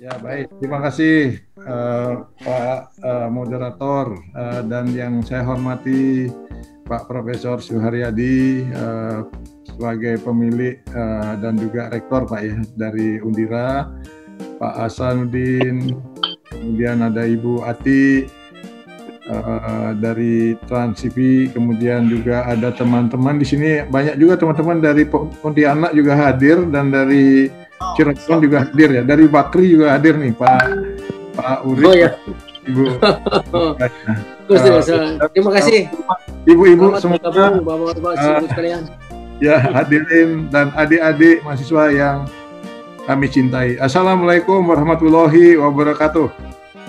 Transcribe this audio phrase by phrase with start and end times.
[0.00, 6.32] Ya baik, terima kasih uh, Pak uh, Moderator uh, dan yang saya hormati
[6.88, 9.28] Pak Profesor Suharyadi uh,
[9.68, 13.92] sebagai pemilik uh, dan juga rektor Pak ya dari Undira,
[14.56, 15.92] Pak Hasanuddin,
[16.48, 18.24] kemudian ada Ibu Ati
[19.28, 23.84] uh, dari Trans TV, kemudian juga ada teman-teman di sini.
[23.84, 25.04] Banyak juga teman-teman dari
[25.44, 27.52] Pontianak juga hadir dan dari
[27.96, 29.02] Cirebon juga hadir ya.
[29.02, 30.62] Dari Bakri juga hadir nih Pak
[31.32, 31.84] Pak Uri.
[31.88, 32.10] Oh ya.
[32.68, 32.84] Ibu.
[33.56, 35.88] uh, terima kasih.
[36.44, 37.16] Ibu-ibu semua.
[37.16, 38.84] Bapak-bapak uh, sekalian.
[39.40, 42.28] Ya, hadirin dan adik-adik mahasiswa yang
[43.08, 43.80] kami cintai.
[43.80, 46.28] Assalamualaikum warahmatullahi wabarakatuh.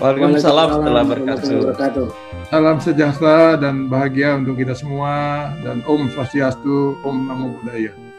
[0.03, 2.05] Waalaikumsalam warahmatullahi wabarakatuh.
[2.51, 8.10] Salam sejahtera dan bahagia untuk kita semua dan Om Swastiastu, Om Namo Buddhaya.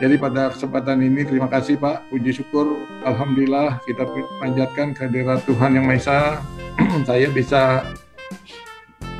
[0.00, 4.08] Jadi pada kesempatan ini terima kasih Pak, puji syukur, Alhamdulillah kita
[4.40, 6.20] panjatkan kehadirat Tuhan Yang Maha Esa.
[7.08, 7.84] Saya bisa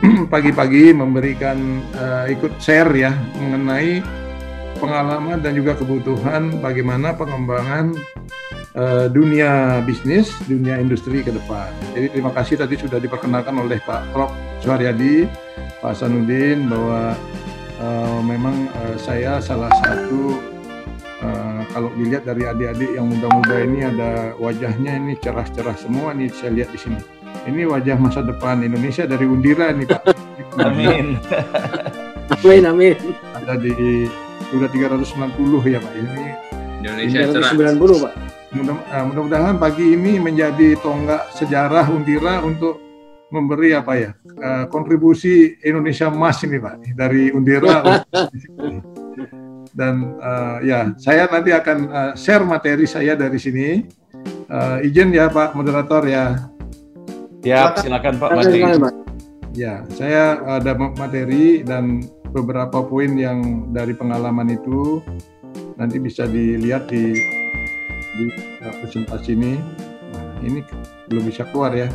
[0.32, 4.00] pagi-pagi memberikan uh, ikut share ya mengenai
[4.80, 7.92] pengalaman dan juga kebutuhan bagaimana pengembangan
[8.72, 11.68] uh, dunia bisnis, dunia industri ke depan.
[11.92, 14.32] Jadi terima kasih tadi sudah diperkenalkan oleh Pak Prof.
[14.64, 15.28] Suharyadi,
[15.84, 17.12] Pak Sanudin bahwa
[17.84, 20.49] uh, memang uh, saya salah satu
[21.20, 26.56] Uh, kalau dilihat dari adik-adik yang muda-muda ini ada wajahnya ini cerah-cerah semua nih saya
[26.56, 27.00] lihat di sini.
[27.44, 30.02] Ini wajah masa depan Indonesia dari Undira nih Pak.
[30.64, 31.20] amin.
[32.40, 32.96] amin amin.
[33.36, 34.08] Ada di
[34.48, 35.92] sudah 390 ya Pak.
[35.92, 36.24] Ini
[36.80, 37.18] Indonesia
[37.52, 38.12] 390 Pak.
[38.50, 42.80] Mudah, uh, mudah-mudahan pagi ini menjadi tonggak sejarah Undira untuk
[43.30, 44.10] memberi apa ya
[44.42, 47.84] uh, kontribusi Indonesia emas ini Pak dari Undira.
[49.74, 53.68] dan uh, ya saya nanti akan uh, share materi saya dari sini.
[54.50, 56.50] Uh, izin ya Pak Moderator ya.
[57.40, 58.60] Ya, silakan Pak Materi.
[59.54, 65.02] Ya, saya ada materi dan beberapa poin yang dari pengalaman itu
[65.74, 67.18] nanti bisa dilihat di
[68.18, 68.26] di
[68.82, 69.54] presentasi ini.
[70.10, 70.60] Nah, ini
[71.10, 71.88] belum bisa keluar ya.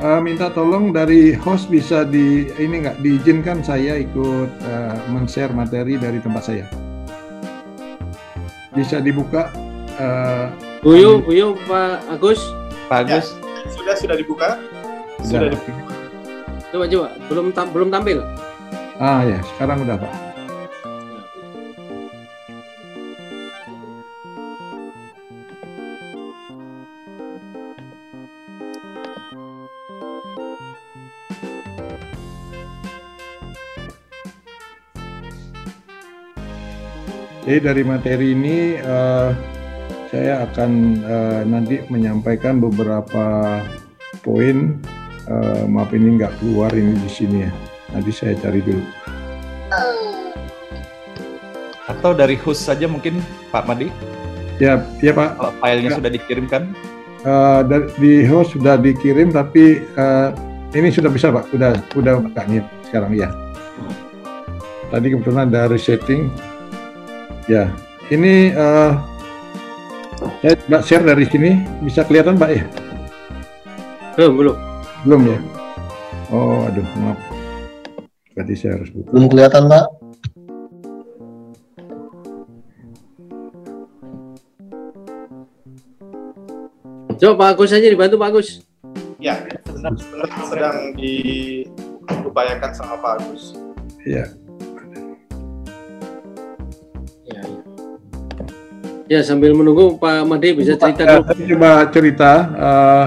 [0.00, 6.00] Uh, minta tolong dari host bisa di ini nggak diizinkan saya ikut uh, men-share materi
[6.00, 6.66] dari tempat saya.
[8.72, 9.52] Bisa dibuka.
[10.00, 10.48] Uh,
[10.80, 12.40] Buyu, Buyu, Pak Agus.
[12.88, 13.26] Pak Agus.
[13.36, 14.56] Ya, sudah sudah dibuka.
[15.20, 15.72] Sudah dibuka.
[16.70, 18.18] Coba coba, belum tam belum tampil.
[19.00, 20.29] Ah ya, sekarang udah Pak.
[37.50, 39.34] Jadi dari materi ini uh,
[40.06, 40.70] saya akan
[41.02, 43.58] uh, nanti menyampaikan beberapa
[44.22, 44.78] poin.
[45.26, 47.50] Uh, maaf ini nggak keluar ini di sini ya.
[47.90, 48.86] Nanti saya cari dulu.
[51.90, 53.18] Atau dari host saja mungkin
[53.50, 53.90] Pak Madi?
[54.62, 55.34] Ya, ya Pak.
[55.34, 55.98] Kalau filenya ya.
[55.98, 56.62] sudah dikirimkan?
[57.26, 57.66] Uh,
[57.98, 60.30] di host sudah dikirim tapi uh,
[60.70, 61.50] ini sudah bisa Pak.
[61.50, 62.46] Sudah sudah buka
[62.86, 63.26] sekarang ya.
[64.94, 66.30] Tadi kebetulan ada resetting
[67.50, 67.66] Ya,
[68.14, 68.94] ini uh,
[70.38, 72.62] saya Mbak share dari sini bisa kelihatan Pak ya?
[74.14, 74.56] Belum, belum.
[75.02, 75.38] Belum ya?
[76.30, 77.18] Oh, aduh, maaf.
[78.38, 79.10] Berarti saya harus buka.
[79.10, 79.84] Belum kelihatan Pak.
[87.18, 88.62] Coba Pak Agus saja dibantu Pak Agus.
[89.18, 89.98] Ya, sedang,
[90.46, 93.58] sedang diupayakan sama Pak Agus.
[94.06, 94.38] Iya.
[99.10, 101.26] Ya sambil menunggu Pak Made bisa cerita dulu.
[101.26, 102.30] Saya coba cerita.
[102.54, 103.06] Uh,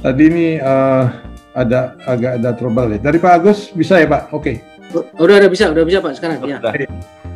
[0.00, 1.04] tadi ini uh,
[1.52, 2.98] ada agak ada trouble ya.
[3.12, 4.32] Dari Pak Agus bisa ya Pak?
[4.32, 4.64] Oke.
[4.88, 4.96] Okay.
[4.96, 6.64] Oh, udah ada bisa, udah bisa Pak sekarang ya.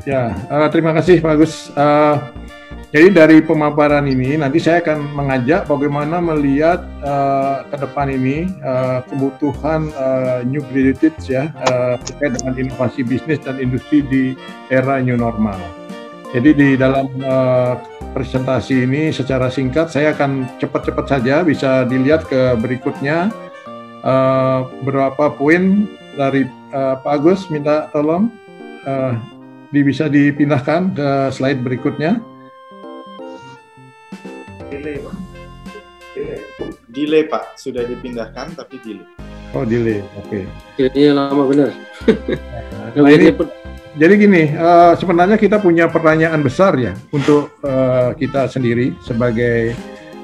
[0.08, 1.68] Ya, uh, terima kasih Pak Agus.
[1.76, 2.16] Uh,
[2.96, 9.04] jadi dari pemaparan ini nanti saya akan mengajak bagaimana melihat uh, ke depan ini uh,
[9.04, 14.32] kebutuhan uh, new graduates ya uh, terkait dengan inovasi bisnis dan industri di
[14.72, 15.81] era new normal.
[16.32, 17.76] Jadi di dalam uh,
[18.16, 23.28] presentasi ini secara singkat saya akan cepat-cepat saja bisa dilihat ke berikutnya
[24.00, 25.84] uh, berapa poin
[26.16, 28.32] dari uh, Pak Agus minta tolong
[28.88, 29.12] uh,
[29.76, 32.16] di, bisa dipindahkan ke slide berikutnya.
[34.72, 35.14] Delay Pak.
[36.92, 39.08] Delay Pak, sudah dipindahkan tapi delay.
[39.52, 40.28] Oh delay, oke.
[40.28, 40.44] Okay.
[40.80, 41.70] Delaynya lama benar.
[42.96, 43.32] nah, ini,
[43.92, 49.76] jadi gini, uh, sebenarnya kita punya pertanyaan besar ya untuk uh, kita sendiri sebagai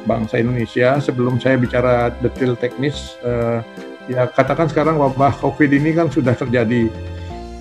[0.09, 0.97] bangsa Indonesia.
[1.05, 3.61] Sebelum saya bicara detail teknis, uh,
[4.09, 6.89] ya katakan sekarang wabah COVID ini kan sudah terjadi.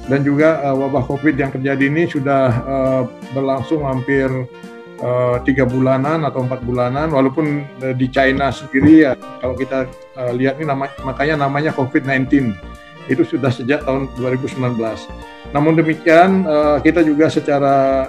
[0.08, 3.04] Dan juga uh, wabah COVID yang terjadi ini sudah uh,
[3.36, 4.32] berlangsung hampir
[5.04, 9.14] uh, tiga bulanan atau empat bulanan, walaupun uh, di China sendiri ya
[9.44, 9.84] kalau kita
[10.16, 12.56] uh, lihat ini nama, makanya namanya COVID-19
[13.08, 14.78] itu sudah sejak tahun 2019.
[15.56, 16.44] Namun demikian
[16.84, 18.08] kita juga secara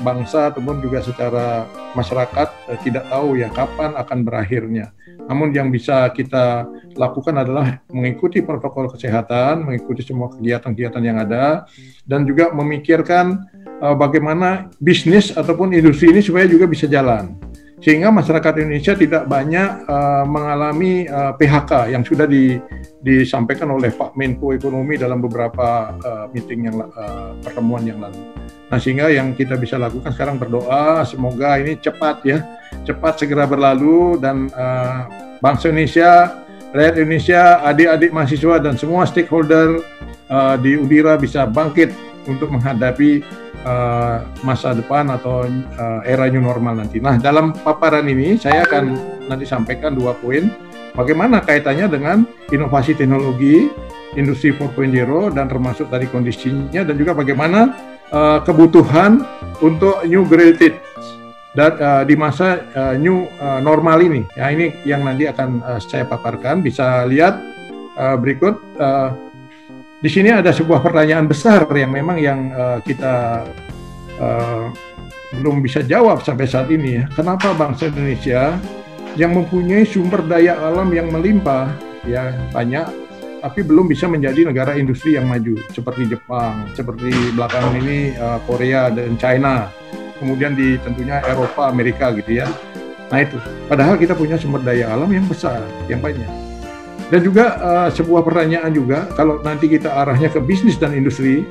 [0.00, 1.66] bangsa ataupun juga secara
[1.98, 4.94] masyarakat tidak tahu ya kapan akan berakhirnya.
[5.26, 6.66] Namun yang bisa kita
[6.98, 11.70] lakukan adalah mengikuti protokol kesehatan, mengikuti semua kegiatan-kegiatan yang ada,
[12.02, 13.46] dan juga memikirkan
[13.98, 17.34] bagaimana bisnis ataupun industri ini supaya juga bisa jalan.
[17.80, 22.60] Sehingga masyarakat Indonesia tidak banyak uh, mengalami uh, PHK yang sudah di,
[23.00, 28.20] disampaikan oleh Pak Menko Ekonomi dalam beberapa uh, meeting yang uh, pertemuan yang lalu.
[28.68, 32.38] Nah, sehingga yang kita bisa lakukan sekarang berdoa semoga ini cepat ya
[32.84, 35.06] cepat segera berlalu dan uh,
[35.42, 36.42] bangsa Indonesia,
[36.72, 39.82] rakyat Indonesia, adik-adik mahasiswa dan semua stakeholder
[40.30, 41.92] uh, di Udira bisa bangkit
[42.28, 43.24] untuk menghadapi
[43.64, 45.44] uh, masa depan atau
[45.76, 47.00] uh, era new normal nanti.
[47.00, 48.84] Nah, dalam paparan ini saya akan
[49.28, 50.48] nanti sampaikan dua poin.
[50.90, 53.70] Bagaimana kaitannya dengan inovasi teknologi,
[54.18, 54.90] industri 4.0
[55.38, 57.78] dan termasuk tadi kondisinya dan juga bagaimana
[58.10, 59.22] uh, kebutuhan
[59.62, 60.74] untuk new graded
[61.54, 64.26] dan uh, di masa uh, new uh, normal ini.
[64.34, 66.62] Ya ini yang nanti akan uh, saya paparkan.
[66.62, 67.38] Bisa lihat
[67.98, 68.58] uh, berikut.
[68.78, 69.29] Uh,
[70.00, 73.44] di sini ada sebuah pertanyaan besar yang memang yang uh, kita
[74.16, 74.72] uh,
[75.36, 77.04] belum bisa jawab sampai saat ini ya.
[77.12, 78.56] Kenapa bangsa Indonesia
[79.14, 81.68] yang mempunyai sumber daya alam yang melimpah
[82.08, 82.88] ya banyak
[83.40, 88.88] tapi belum bisa menjadi negara industri yang maju seperti Jepang, seperti belakangan ini uh, Korea
[88.92, 89.68] dan China
[90.20, 92.48] kemudian di tentunya Eropa, Amerika gitu ya.
[93.08, 96.49] Nah itu, padahal kita punya sumber daya alam yang besar, yang banyak.
[97.10, 101.42] Dan juga uh, sebuah pertanyaan juga, kalau nanti kita arahnya ke bisnis dan industri,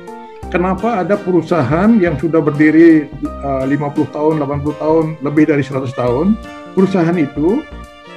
[0.48, 3.12] kenapa ada perusahaan yang sudah berdiri
[3.44, 6.32] uh, 50 tahun, 80 tahun, lebih dari 100 tahun,
[6.72, 7.60] perusahaan itu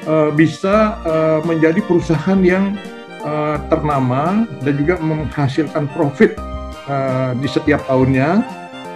[0.08, 2.80] uh, bisa uh, menjadi perusahaan yang
[3.28, 6.40] uh, ternama dan juga menghasilkan profit
[6.88, 8.40] uh, di setiap tahunnya,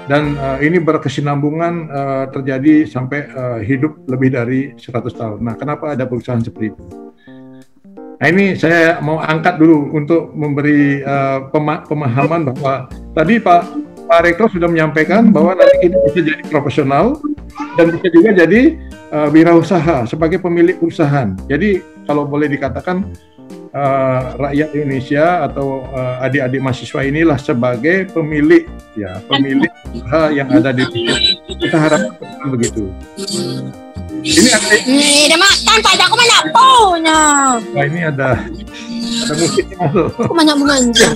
[0.08, 5.44] dan uh, ini berkesinambungan uh, terjadi sampai uh, hidup lebih dari 100 tahun.
[5.44, 7.07] Nah, kenapa ada perusahaan seperti itu?
[8.18, 13.62] Nah, ini saya mau angkat dulu untuk memberi uh, pema pemahaman bahwa tadi Pak
[14.10, 17.22] Pak Rektor sudah menyampaikan bahwa nanti ini bisa jadi profesional
[17.78, 18.74] dan bisa juga jadi
[19.14, 21.38] uh, wirausaha sebagai pemilik perusahaan.
[21.46, 23.06] Jadi kalau boleh dikatakan
[23.78, 28.66] uh, rakyat Indonesia atau uh, adik-adik mahasiswa inilah sebagai pemilik
[28.98, 30.86] ya pemilik usaha yang ada di
[31.62, 32.90] kita harapkan begitu.
[34.08, 37.22] Ini ada ini makan pada aku mana punya.
[37.62, 38.30] Nah ini ada
[39.28, 40.08] ada musiknya masuk.
[40.20, 41.10] Aku banyak menganja.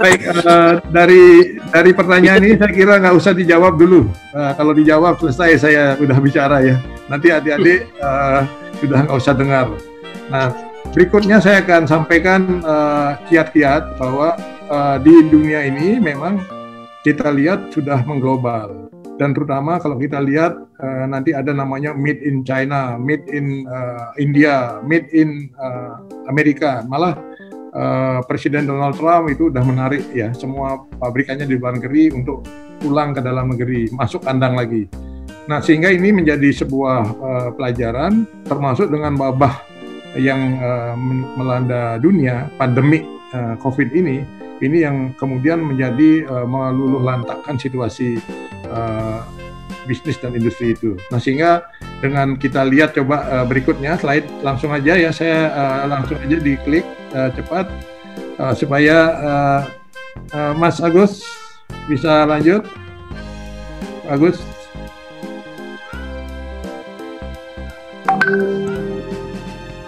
[0.00, 4.08] Baik uh, dari dari pertanyaan ini saya kira nggak usah dijawab dulu.
[4.32, 6.76] Uh, kalau dijawab selesai saya udah bicara ya.
[7.08, 8.44] Nanti adik-adik uh,
[8.80, 9.66] sudah nggak usah dengar.
[10.28, 14.28] Nah Berikutnya saya akan sampaikan eh, kiat-kiat uh, bahwa
[14.72, 16.40] uh, di dunia ini memang
[17.04, 18.72] kita lihat sudah mengglobal
[19.18, 24.14] dan terutama kalau kita lihat uh, nanti ada namanya made in China, made in uh,
[24.14, 25.98] India, made in uh,
[26.30, 26.86] Amerika.
[26.86, 27.18] Malah
[27.74, 32.46] uh, Presiden Donald Trump itu sudah menarik ya semua pabrikannya di luar negeri untuk
[32.78, 34.86] pulang ke dalam negeri, masuk kandang lagi.
[35.50, 39.66] Nah, sehingga ini menjadi sebuah uh, pelajaran termasuk dengan wabah
[40.14, 40.94] yang uh,
[41.34, 43.02] melanda dunia pandemi
[43.34, 44.22] uh, COVID ini
[44.58, 48.18] ini yang kemudian menjadi uh, meluluh lantakkan situasi
[48.70, 49.22] uh,
[49.88, 51.00] bisnis dan industri itu.
[51.08, 51.64] Nah sehingga
[52.04, 56.84] dengan kita lihat coba uh, berikutnya slide langsung aja ya saya uh, langsung aja diklik
[57.16, 57.66] uh, cepat
[58.36, 59.60] uh, supaya uh,
[60.36, 61.24] uh, Mas Agus
[61.88, 62.68] bisa lanjut.
[64.08, 64.40] Agus.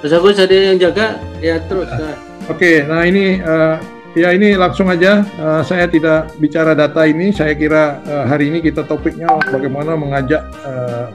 [0.00, 1.88] Mas Agus ada yang jaga ya terus.
[1.92, 2.16] Nah.
[2.48, 3.78] Oke, okay, nah ini uh,
[4.14, 7.30] ya ini langsung aja uh, saya tidak bicara data ini.
[7.30, 11.10] Saya kira uh, hari ini kita topiknya bagaimana mengajak uh,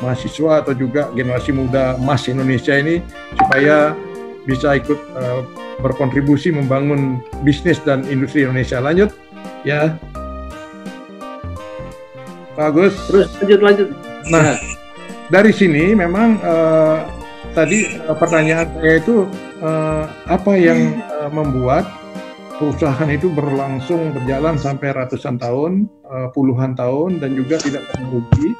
[0.00, 3.02] mahasiswa atau juga generasi muda emas Indonesia ini
[3.34, 3.92] supaya
[4.48, 5.44] bisa ikut uh,
[5.84, 8.80] berkontribusi membangun bisnis dan industri Indonesia.
[8.80, 9.12] Lanjut
[9.66, 9.94] ya.
[12.58, 12.96] Bagus.
[13.06, 13.88] Terus lanjut lanjut.
[14.34, 14.58] Nah,
[15.30, 17.06] dari sini memang uh,
[17.54, 19.28] tadi uh, pertanyaan saya itu
[19.62, 21.86] uh, apa yang uh, membuat
[22.58, 28.50] perusahaan itu berlangsung berjalan sampai ratusan tahun, uh, puluhan tahun dan juga tidak pernah rugi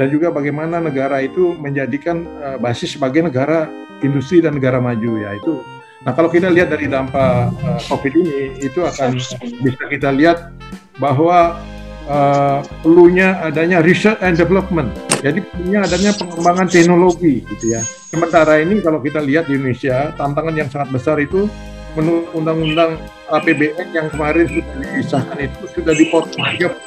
[0.00, 3.68] dan juga bagaimana negara itu menjadikan uh, basis sebagai negara
[4.00, 5.60] industri dan negara maju ya itu.
[6.06, 9.20] Nah kalau kita lihat dari dampak uh, COVID ini itu akan
[9.60, 10.54] bisa kita lihat
[10.96, 11.60] bahwa
[12.08, 14.88] uh, perlunya adanya research and development.
[15.18, 17.82] Jadi punya adanya pengembangan teknologi gitu ya.
[17.82, 21.50] Sementara ini kalau kita lihat di Indonesia tantangan yang sangat besar itu
[21.98, 22.94] menurut undang-undang
[23.28, 26.44] APBN yang kemarin sudah disahkan itu sudah dipotong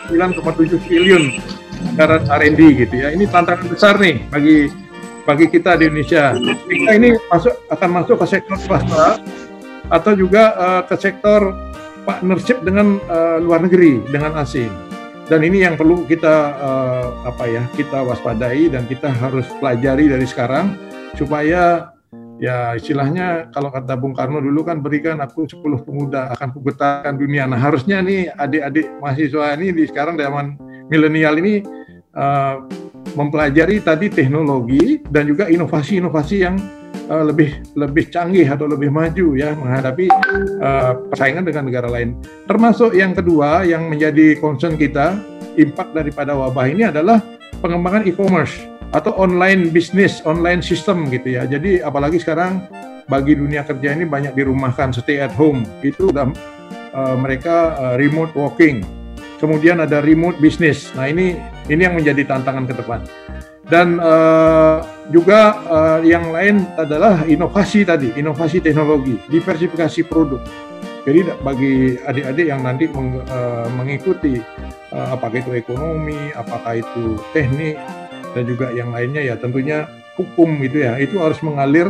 [0.09, 1.23] 9,7 triliun
[1.93, 3.13] anggaran R&D gitu ya.
[3.13, 4.69] Ini tantangan besar nih bagi
[5.25, 6.33] bagi kita di Indonesia.
[6.65, 9.21] Kita ini masuk akan masuk ke sektor swasta
[9.91, 11.53] atau juga uh, ke sektor
[12.07, 14.71] partnership dengan uh, luar negeri dengan asing.
[15.29, 20.27] Dan ini yang perlu kita uh, apa ya kita waspadai dan kita harus pelajari dari
[20.27, 20.75] sekarang
[21.15, 21.93] supaya
[22.41, 27.45] ya istilahnya kalau kata Bung Karno dulu kan berikan aku 10 pemuda akan kugetarkan dunia.
[27.45, 30.57] Nah harusnya nih adik-adik mahasiswa ini di sekarang zaman
[30.89, 31.61] milenial ini
[32.17, 32.65] uh,
[33.13, 36.57] mempelajari tadi teknologi dan juga inovasi-inovasi yang
[37.13, 40.09] uh, lebih lebih canggih atau lebih maju ya menghadapi
[40.65, 42.17] uh, persaingan dengan negara lain.
[42.49, 45.13] Termasuk yang kedua yang menjadi concern kita
[45.61, 47.21] impact daripada wabah ini adalah
[47.61, 51.47] pengembangan e-commerce atau online bisnis, online system gitu ya.
[51.47, 52.67] Jadi apalagi sekarang
[53.07, 55.63] bagi dunia kerja ini banyak dirumahkan, stay at home.
[55.83, 56.31] Itu udah
[56.95, 58.83] uh, mereka uh, remote working.
[59.39, 60.91] Kemudian ada remote business.
[60.93, 61.33] Nah ini
[61.71, 63.01] ini yang menjadi tantangan ke depan.
[63.71, 64.83] Dan uh,
[65.15, 70.43] juga uh, yang lain adalah inovasi tadi, inovasi teknologi, diversifikasi produk.
[71.01, 74.37] Jadi bagi adik-adik yang nanti meng, uh, mengikuti
[74.93, 77.79] uh, apakah itu ekonomi, apakah itu teknik,
[78.33, 79.87] dan juga yang lainnya ya tentunya
[80.19, 81.87] hukum gitu ya itu harus mengalir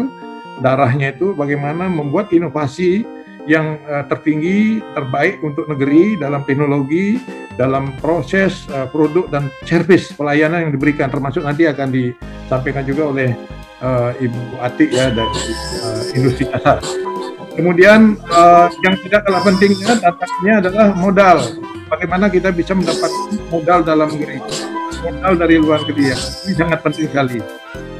[0.61, 3.03] darahnya itu bagaimana membuat inovasi
[3.49, 7.17] yang uh, tertinggi terbaik untuk negeri dalam teknologi
[7.57, 13.33] dalam proses uh, produk dan service pelayanan yang diberikan termasuk nanti akan disampaikan juga oleh
[13.81, 15.41] uh, Ibu Atik ya dari
[15.81, 16.77] uh, industri jasa.
[17.51, 21.37] Kemudian uh, yang tidak kalah pentingnya tantangannya adalah modal.
[21.91, 23.11] Bagaimana kita bisa mendapat
[23.51, 24.39] modal dalam negeri
[25.01, 26.17] modal dari luar negeri ya.
[26.17, 27.39] Ini sangat penting sekali.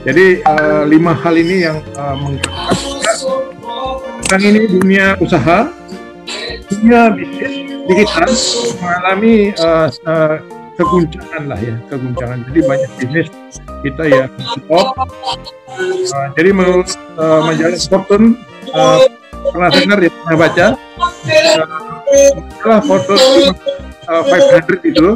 [0.01, 2.77] Jadi uh, lima hal ini yang uh, menggerakkan
[4.25, 5.67] sekarang ini dunia usaha,
[6.71, 7.53] dunia bisnis
[7.83, 8.31] digital
[8.79, 10.39] mengalami uh, uh,
[10.79, 12.39] keguncangan lah ya, keguncangan.
[12.47, 13.27] Jadi banyak bisnis
[13.83, 14.95] kita ya stop.
[14.95, 16.89] Uh, jadi menurut
[17.19, 18.39] uh, majalah Fortune
[18.71, 19.03] uh,
[19.51, 20.65] pernah dengar ya pernah baca
[22.65, 23.51] uh, Fortune
[24.07, 25.07] uh, 500 itu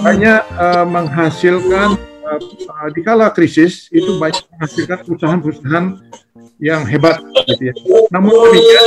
[0.00, 5.86] banyak uh, menghasilkan uh, uh, di kala krisis itu banyak menghasilkan perusahaan-perusahaan
[6.60, 7.74] yang hebat gitu ya.
[8.12, 8.86] Namun demikian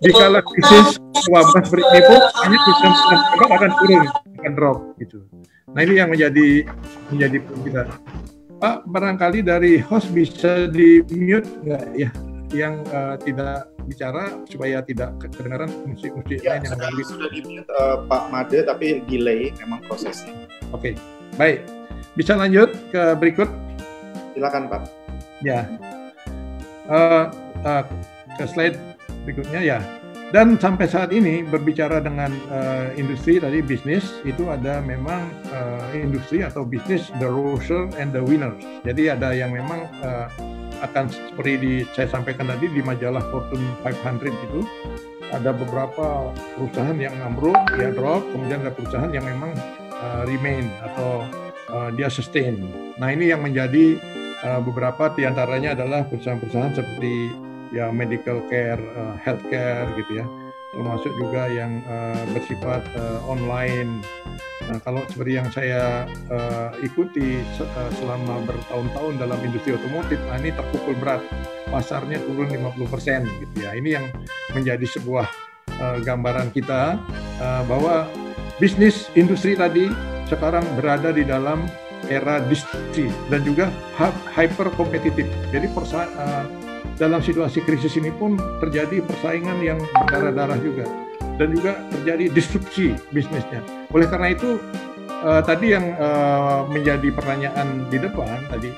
[0.00, 0.98] di kala krisis
[1.28, 2.96] wabah seperti ini pun banyak perusahaan
[3.34, 4.04] hebat akan turun
[4.40, 5.18] akan drop gitu.
[5.70, 6.48] Nah ini yang menjadi
[7.10, 7.82] menjadi kita.
[8.60, 12.10] Pak barangkali dari host bisa di mute nggak ya
[12.50, 17.70] yang uh, tidak bicara supaya tidak kedengaran musik-musik ya, lain yang mungkin sudah di mute
[17.74, 20.34] uh, Pak Made tapi delay memang prosesnya.
[20.70, 20.94] Oke, okay.
[21.38, 21.66] baik.
[22.18, 23.48] Bisa lanjut ke berikut?
[24.34, 24.82] Silakan Pak.
[25.46, 25.66] Ya.
[26.90, 27.30] Uh,
[27.62, 27.82] uh,
[28.34, 28.76] ke slide
[29.22, 29.78] berikutnya ya.
[30.30, 36.46] Dan sampai saat ini berbicara dengan uh, industri tadi bisnis itu ada memang uh, industri
[36.46, 38.54] atau bisnis the loser and the winners.
[38.86, 40.30] Jadi ada yang memang uh,
[40.80, 44.60] akan seperti di saya sampaikan tadi di majalah Fortune 500 itu
[45.30, 49.54] ada beberapa perusahaan yang ambruk, dia drop, kemudian ada perusahaan yang memang
[49.94, 51.22] uh, remain atau
[51.70, 52.58] uh, dia sustain.
[52.98, 53.94] Nah ini yang menjadi
[54.42, 57.30] uh, beberapa di antaranya adalah perusahaan-perusahaan seperti
[57.70, 60.26] ya medical care, uh, healthcare gitu ya,
[60.74, 64.02] termasuk juga yang uh, bersifat uh, online
[64.70, 70.54] Nah, kalau seperti yang saya uh, ikuti uh, selama bertahun-tahun dalam industri otomotif, nah ini
[70.54, 71.18] terpukul berat.
[71.66, 73.74] Pasarnya turun 50% gitu ya.
[73.74, 74.06] Ini yang
[74.54, 75.26] menjadi sebuah
[75.74, 76.94] uh, gambaran kita
[77.42, 78.06] uh, bahwa
[78.62, 79.90] bisnis industri tadi
[80.30, 81.66] sekarang berada di dalam
[82.06, 83.74] era disrupsi dan juga
[84.38, 85.26] hyper kompetitif.
[85.50, 86.46] Jadi persa uh,
[86.94, 91.09] dalam situasi krisis ini pun terjadi persaingan yang berdarah-darah juga
[91.40, 93.64] dan juga terjadi disrupsi bisnisnya.
[93.96, 94.60] Oleh karena itu
[95.24, 98.68] uh, tadi yang uh, menjadi pertanyaan di depan tadi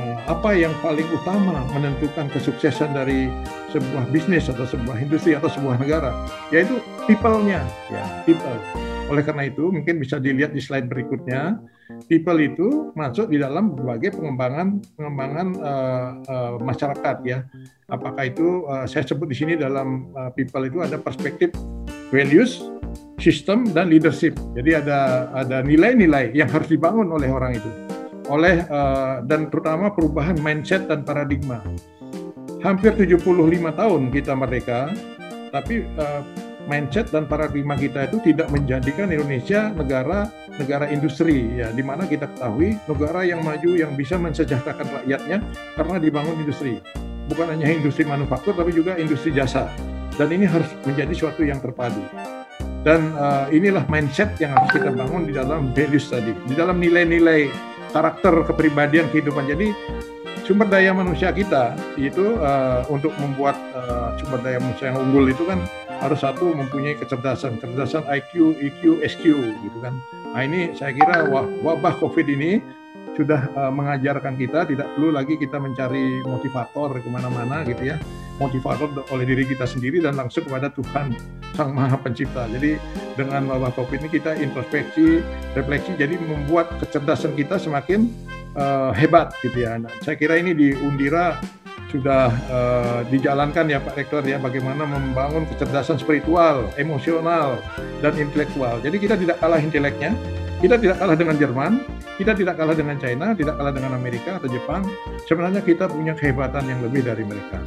[0.00, 3.28] uh, apa yang paling utama menentukan kesuksesan dari
[3.68, 7.60] sebuah bisnis atau sebuah industri atau sebuah negara, yaitu people-nya,
[7.92, 8.56] ya people.
[9.10, 11.58] Oleh karena itu, mungkin bisa dilihat di slide berikutnya,
[12.06, 17.42] people itu masuk di dalam berbagai pengembangan pengembangan uh, uh, masyarakat ya.
[17.90, 21.50] Apakah itu uh, saya sebut di sini dalam uh, people itu ada perspektif
[22.14, 22.62] values,
[23.18, 24.38] sistem dan leadership.
[24.54, 27.70] Jadi ada ada nilai-nilai yang harus dibangun oleh orang itu
[28.30, 31.58] oleh uh, dan terutama perubahan mindset dan paradigma.
[32.62, 33.26] Hampir 75
[33.74, 34.94] tahun kita merdeka,
[35.50, 36.22] tapi uh,
[36.68, 42.28] mindset dan paradigma kita itu tidak menjadikan Indonesia negara negara industri ya di mana kita
[42.36, 45.38] ketahui negara yang maju yang bisa mensejahterakan rakyatnya
[45.78, 46.82] karena dibangun industri.
[47.30, 49.70] Bukan hanya industri manufaktur tapi juga industri jasa.
[50.18, 52.02] Dan ini harus menjadi suatu yang terpadu.
[52.80, 57.48] Dan uh, inilah mindset yang harus kita bangun di dalam values tadi, di dalam nilai-nilai
[57.92, 59.46] karakter kepribadian kehidupan.
[59.48, 59.72] Jadi
[60.50, 65.46] sumber daya manusia kita itu uh, untuk membuat uh, sumber daya manusia yang unggul itu
[65.46, 65.62] kan
[66.00, 69.24] harus satu mempunyai kecerdasan, kecerdasan IQ, EQ, SQ
[69.60, 69.94] gitu kan.
[70.32, 71.28] Nah ini saya kira
[71.60, 72.64] wabah COVID ini
[73.14, 78.00] sudah uh, mengajarkan kita tidak perlu lagi kita mencari motivator ke mana-mana gitu ya
[78.40, 81.12] motivator oleh diri kita sendiri dan langsung kepada Tuhan
[81.52, 82.48] Sang Maha Pencipta.
[82.48, 82.80] Jadi
[83.14, 85.20] dengan wabah COVID ini kita introspeksi,
[85.52, 88.08] refleksi, jadi membuat kecerdasan kita semakin
[88.56, 89.76] uh, hebat gitu ya.
[89.76, 91.36] Nah, saya kira ini di Undira
[91.90, 97.58] sudah uh, dijalankan ya Pak Rektor ya bagaimana membangun kecerdasan spiritual, emosional
[97.98, 98.78] dan intelektual.
[98.78, 100.14] Jadi kita tidak kalah inteleknya,
[100.62, 101.72] kita tidak kalah dengan Jerman,
[102.14, 104.86] kita tidak kalah dengan China, tidak kalah dengan Amerika atau Jepang.
[105.26, 107.58] Sebenarnya kita punya kehebatan yang lebih dari mereka.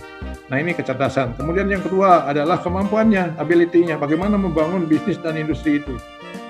[0.47, 1.35] Nah ini kecerdasan.
[1.35, 3.99] Kemudian yang kedua adalah kemampuannya, ability-nya.
[3.99, 5.99] Bagaimana membangun bisnis dan industri itu.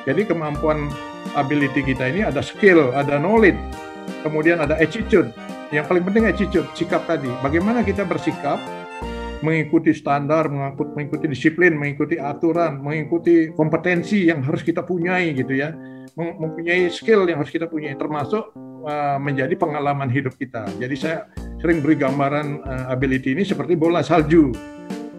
[0.03, 0.91] Jadi kemampuan
[1.39, 3.57] ability kita ini ada skill, ada knowledge,
[4.19, 5.31] kemudian ada attitude.
[5.73, 7.33] Yang paling penting attitude, sikap tadi.
[7.41, 8.61] Bagaimana kita bersikap
[9.41, 15.73] mengikuti standar, mengikuti disiplin, mengikuti aturan, mengikuti kompetensi yang harus kita punyai gitu ya,
[16.15, 18.53] mempunyai skill yang harus kita punyai, termasuk
[18.85, 20.69] uh, menjadi pengalaman hidup kita.
[20.77, 21.25] Jadi saya
[21.57, 24.53] sering beri gambaran uh, ability ini seperti bola salju.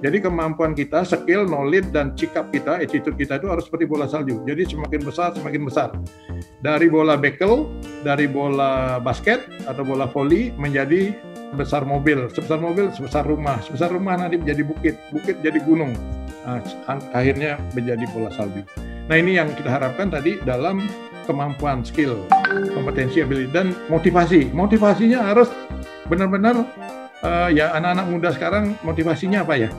[0.05, 4.45] Jadi kemampuan kita, skill, knowledge, dan sikap kita, attitude kita itu harus seperti bola salju.
[4.45, 5.97] Jadi semakin besar, semakin besar.
[6.61, 7.65] Dari bola bekel,
[8.05, 11.17] dari bola basket atau bola voli menjadi
[11.57, 15.97] besar mobil, sebesar mobil sebesar rumah, sebesar rumah nanti menjadi bukit, bukit jadi gunung.
[16.45, 16.61] Nah,
[17.17, 18.61] akhirnya menjadi bola salju.
[19.09, 20.85] Nah ini yang kita harapkan tadi dalam
[21.25, 22.21] kemampuan, skill,
[22.77, 24.53] kompetensi, ability, dan motivasi.
[24.53, 25.49] Motivasinya harus
[26.13, 26.69] benar-benar
[27.25, 29.71] uh, ya anak-anak muda sekarang motivasinya apa ya?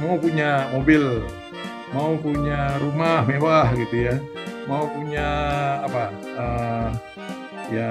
[0.00, 1.04] Mau punya mobil,
[1.92, 4.16] mau punya rumah mewah gitu ya,
[4.64, 5.28] mau punya
[5.84, 6.04] apa?
[6.34, 6.88] Uh,
[7.70, 7.90] ya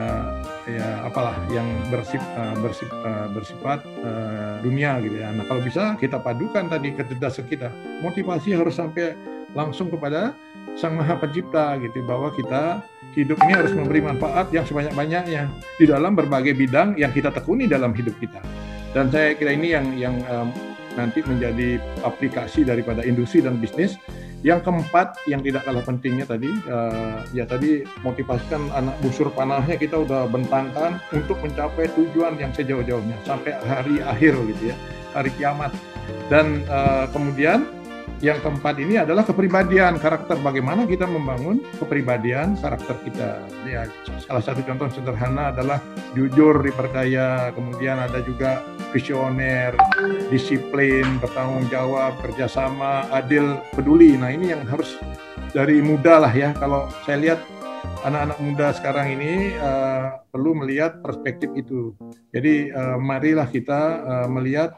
[0.68, 5.32] ya apalah yang bersif, uh, bersif, uh, bersifat uh, dunia gitu ya.
[5.32, 7.72] Nah kalau bisa kita padukan tadi kecerdasan kita,
[8.04, 9.16] motivasi harus sampai
[9.56, 10.36] langsung kepada
[10.78, 12.86] Sang Maha Pencipta gitu bahwa kita
[13.18, 15.50] hidup ini harus memberi manfaat yang sebanyak-banyaknya
[15.82, 18.40] di dalam berbagai bidang yang kita tekuni dalam hidup kita.
[18.94, 20.50] Dan saya kira ini yang yang um,
[20.96, 24.00] nanti menjadi aplikasi daripada industri dan bisnis.
[24.40, 30.00] Yang keempat yang tidak kalah pentingnya tadi uh, ya tadi motivasikan anak busur panahnya kita
[30.00, 34.76] udah bentangkan untuk mencapai tujuan yang sejauh-jauhnya sampai hari akhir gitu ya
[35.12, 35.76] hari kiamat.
[36.32, 37.68] Dan uh, kemudian
[38.20, 40.36] yang keempat ini adalah kepribadian karakter.
[40.44, 43.44] Bagaimana kita membangun kepribadian karakter kita?
[43.64, 43.88] Ya
[44.28, 45.80] salah satu contoh sederhana adalah
[46.16, 47.52] jujur dipercaya.
[47.56, 49.74] Kemudian ada juga visioner
[50.30, 54.18] disiplin bertanggung jawab kerjasama adil peduli.
[54.18, 54.98] Nah ini yang harus
[55.54, 56.54] dari muda lah ya.
[56.58, 57.40] Kalau saya lihat
[58.04, 61.96] anak-anak muda sekarang ini uh, perlu melihat perspektif itu.
[62.32, 64.78] Jadi uh, marilah kita uh, melihat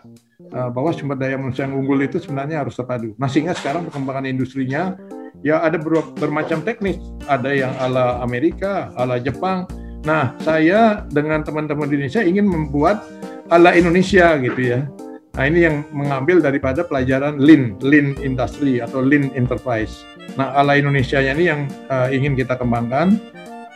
[0.51, 3.13] Eh, bahwa sumber daya manusia yang unggul itu sebenarnya harus terpadu.
[3.21, 4.97] Nah sehingga sekarang perkembangan industrinya?
[5.45, 9.63] Ya ada ber bermacam teknis, ada yang ala Amerika, ala Jepang.
[10.03, 13.05] Nah saya dengan teman-teman di Indonesia ingin membuat
[13.51, 14.87] ala Indonesia gitu ya.
[15.35, 20.07] Nah ini yang mengambil daripada pelajaran Lean, Lean Industry atau Lean Enterprise.
[20.39, 23.19] Nah ala Indonesia ini yang uh, ingin kita kembangkan.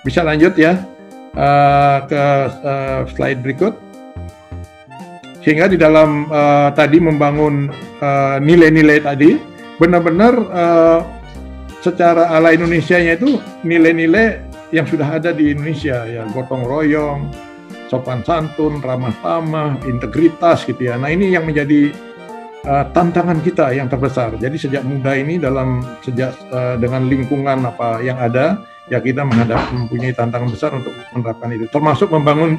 [0.07, 0.79] Bisa lanjut ya
[1.35, 2.23] uh, ke
[2.63, 3.75] uh, slide berikut.
[5.43, 7.69] Sehingga di dalam uh, tadi membangun
[8.41, 9.37] nilai-nilai uh, tadi
[9.77, 10.99] benar-benar uh,
[11.85, 14.41] secara ala Indonesia-nya itu nilai-nilai
[14.73, 17.29] yang sudah ada di Indonesia ya gotong royong,
[17.87, 20.97] sopan santun, ramah tamah, integritas gitu ya.
[20.97, 21.93] Nah ini yang menjadi
[22.65, 24.35] uh, tantangan kita yang terbesar.
[24.41, 29.73] Jadi sejak muda ini dalam sejak uh, dengan lingkungan apa yang ada ya kita menghadap
[29.73, 31.65] mempunyai tantangan besar untuk menerapkan itu.
[31.69, 32.57] Termasuk membangun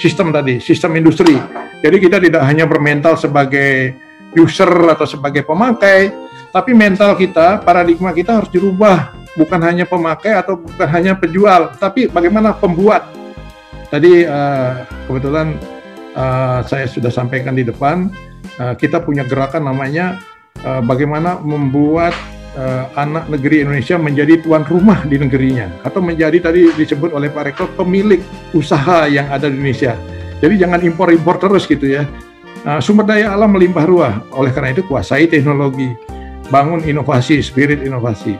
[0.00, 1.36] sistem tadi, sistem industri.
[1.78, 3.94] Jadi kita tidak hanya bermental sebagai
[4.36, 6.12] user atau sebagai pemakai,
[6.52, 9.14] tapi mental kita, paradigma kita harus dirubah.
[9.38, 13.06] Bukan hanya pemakai atau bukan hanya penjual, tapi bagaimana pembuat.
[13.88, 15.56] Tadi uh, kebetulan
[16.12, 18.12] uh, saya sudah sampaikan di depan,
[18.60, 20.20] uh, kita punya gerakan namanya
[20.60, 22.12] uh, bagaimana membuat
[22.52, 27.44] uh, anak negeri Indonesia menjadi tuan rumah di negerinya atau menjadi tadi disebut oleh Pak
[27.48, 28.20] Rektor pemilik
[28.52, 29.96] usaha yang ada di Indonesia.
[30.38, 32.04] Jadi jangan impor-impor terus gitu ya.
[32.68, 34.14] Uh, sumber daya alam melimpah ruah.
[34.36, 35.96] Oleh karena itu kuasai teknologi,
[36.52, 38.36] bangun inovasi, spirit inovasi,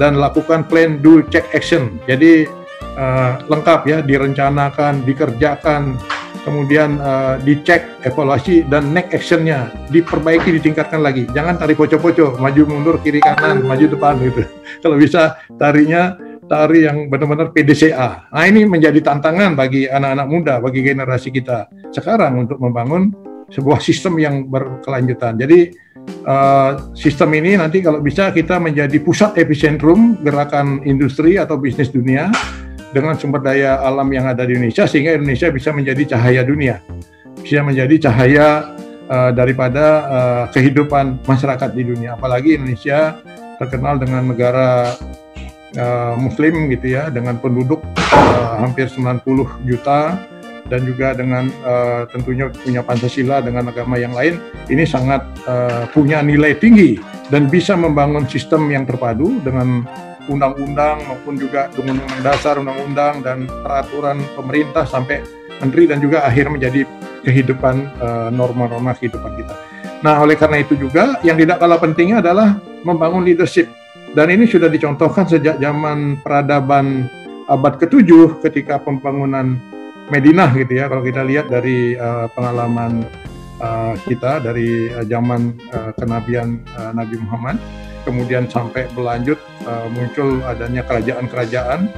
[0.00, 2.00] dan lakukan plan, do, check, action.
[2.08, 2.48] Jadi
[2.96, 5.94] uh, lengkap ya, direncanakan, dikerjakan,
[6.42, 11.28] kemudian uh, dicek, evaluasi, dan next actionnya diperbaiki, ditingkatkan lagi.
[11.30, 14.42] Jangan tarik poco-poco, maju mundur, kiri kanan, maju depan gitu.
[14.82, 18.30] Kalau bisa tarinya tari yang benar-benar PDCA.
[18.30, 23.10] Nah ini menjadi tantangan bagi anak-anak muda, bagi generasi kita sekarang untuk membangun
[23.50, 25.38] sebuah sistem yang berkelanjutan.
[25.38, 25.74] Jadi
[26.26, 32.30] uh, sistem ini nanti kalau bisa kita menjadi pusat epicentrum gerakan industri atau bisnis dunia
[32.96, 36.80] dengan sumber daya alam yang ada di Indonesia sehingga Indonesia bisa menjadi cahaya dunia,
[37.36, 38.72] bisa menjadi cahaya
[39.12, 42.16] uh, daripada uh, kehidupan masyarakat di dunia.
[42.16, 43.20] Apalagi Indonesia
[43.60, 44.96] terkenal dengan negara
[45.76, 49.20] uh, Muslim gitu ya, dengan penduduk uh, hampir 90
[49.68, 50.16] juta
[50.66, 56.18] dan juga dengan uh, tentunya punya Pancasila dengan agama yang lain ini sangat uh, punya
[56.26, 56.98] nilai tinggi
[57.30, 59.86] dan bisa membangun sistem yang terpadu dengan
[60.26, 65.22] undang-undang maupun juga undang-undang dasar, undang-undang dan peraturan pemerintah sampai
[65.62, 66.84] menteri dan juga akhir menjadi
[67.24, 69.54] kehidupan uh, norma-norma kehidupan kita.
[70.04, 73.66] Nah, oleh karena itu juga yang tidak kalah pentingnya adalah membangun leadership.
[74.12, 77.10] Dan ini sudah dicontohkan sejak zaman peradaban
[77.50, 79.58] abad ke-7 ketika pembangunan
[80.08, 80.86] Medina gitu ya.
[80.86, 83.04] Kalau kita lihat dari uh, pengalaman
[83.60, 87.56] uh, kita dari uh, zaman uh, kenabian uh, Nabi Muhammad
[88.06, 91.90] kemudian sampai berlanjut uh, muncul adanya kerajaan-kerajaan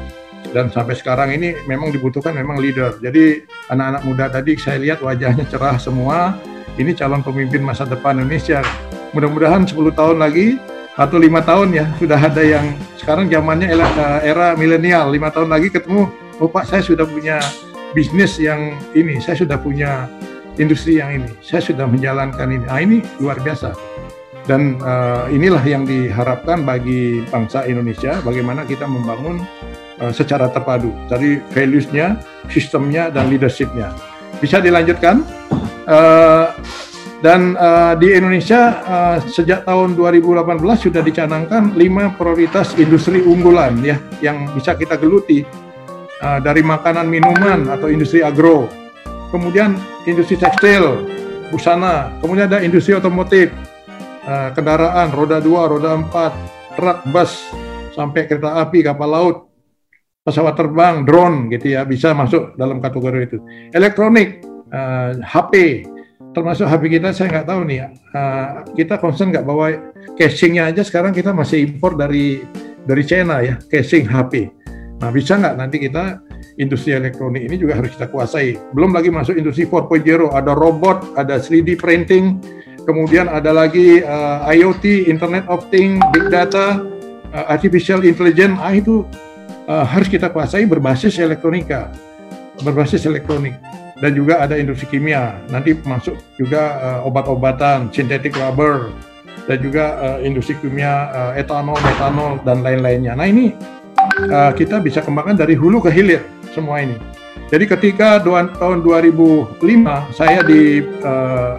[0.48, 2.96] dan sampai sekarang ini memang dibutuhkan memang leader.
[3.04, 6.40] Jadi anak-anak muda tadi saya lihat wajahnya cerah semua.
[6.78, 8.62] Ini calon pemimpin masa depan Indonesia.
[9.12, 10.56] Mudah-mudahan 10 tahun lagi
[10.94, 13.86] atau lima tahun ya sudah ada yang sekarang zamannya era,
[14.22, 15.10] era milenial.
[15.10, 16.06] Lima tahun lagi ketemu,
[16.38, 17.42] oh Pak saya sudah punya
[17.92, 20.06] bisnis yang ini, saya sudah punya
[20.54, 22.64] industri yang ini, saya sudah menjalankan ini.
[22.66, 23.87] Nah ini luar biasa
[24.48, 29.44] dan uh, inilah yang diharapkan bagi bangsa Indonesia bagaimana kita membangun
[30.00, 30.88] uh, secara terpadu.
[31.12, 32.16] Dari values-nya,
[32.48, 33.92] sistemnya dan leadership-nya.
[34.40, 35.20] Bisa dilanjutkan?
[35.84, 36.48] Uh,
[37.20, 44.00] dan uh, di Indonesia uh, sejak tahun 2018 sudah dicanangkan lima prioritas industri unggulan ya
[44.24, 45.44] yang bisa kita geluti.
[46.18, 48.66] Uh, dari makanan minuman atau industri agro,
[49.30, 51.06] kemudian industri tekstil,
[51.54, 53.54] busana, kemudian ada industri otomotif,
[54.28, 56.36] uh, kendaraan roda dua, roda empat,
[56.76, 57.32] truk, bus,
[57.96, 59.36] sampai kereta api, kapal laut,
[60.22, 63.38] pesawat terbang, drone gitu ya bisa masuk dalam kategori itu.
[63.72, 65.52] Elektronik, uh, eh, HP,
[66.36, 69.72] termasuk HP kita saya nggak tahu nih uh, kita concern nggak bawa
[70.14, 72.44] casingnya aja sekarang kita masih impor dari
[72.84, 74.52] dari China ya casing HP.
[74.98, 76.20] Nah bisa nggak nanti kita
[76.58, 78.58] industri elektronik ini juga harus kita kuasai.
[78.74, 82.38] Belum lagi masuk industri 4.0 ada robot, ada 3D printing,
[82.88, 86.80] kemudian ada lagi uh, IoT, Internet of Things, Big Data,
[87.36, 89.04] uh, Artificial Intelligence, ah itu
[89.68, 91.92] uh, harus kita kuasai berbasis elektronika,
[92.64, 93.60] berbasis elektronik.
[93.98, 98.94] Dan juga ada industri kimia, nanti masuk juga uh, obat-obatan, synthetic rubber,
[99.44, 103.18] dan juga uh, industri kimia, uh, etanol, metanol, dan lain-lainnya.
[103.18, 103.52] Nah ini
[104.30, 106.22] uh, kita bisa kembangkan dari hulu ke hilir
[106.54, 106.94] semua ini.
[107.50, 109.58] Jadi ketika tahun 2005
[110.14, 111.58] saya di uh,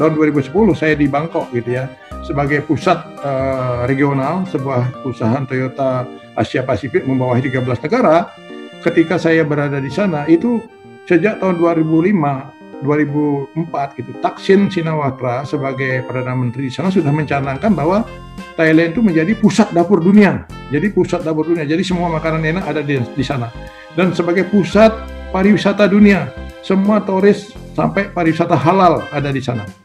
[0.00, 1.92] tahun 2010 saya di Bangkok gitu ya
[2.24, 8.32] sebagai pusat uh, regional sebuah perusahaan Toyota Asia Pasifik membawahi 13 negara.
[8.80, 10.56] Ketika saya berada di sana itu
[11.04, 13.60] sejak tahun 2005 2004
[14.00, 18.08] gitu Taksin Sinawatra sebagai perdana menteri di sana sudah mencanangkan bahwa
[18.56, 20.48] Thailand itu menjadi pusat dapur dunia.
[20.72, 21.68] Jadi pusat dapur dunia.
[21.68, 23.52] Jadi semua makanan enak ada di, di sana.
[23.92, 24.96] Dan sebagai pusat
[25.28, 26.32] pariwisata dunia,
[26.64, 29.79] semua turis sampai pariwisata halal ada di sana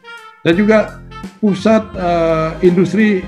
[0.46, 1.02] dan juga
[1.42, 3.26] pusat uh, industri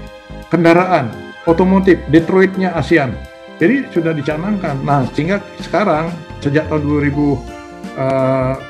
[0.53, 1.09] kendaraan
[1.49, 3.17] otomotif Detroitnya ASEAN.
[3.57, 4.85] Jadi sudah dicanangkan.
[4.85, 6.13] Nah, sehingga sekarang
[6.45, 8.61] sejak tahun 2018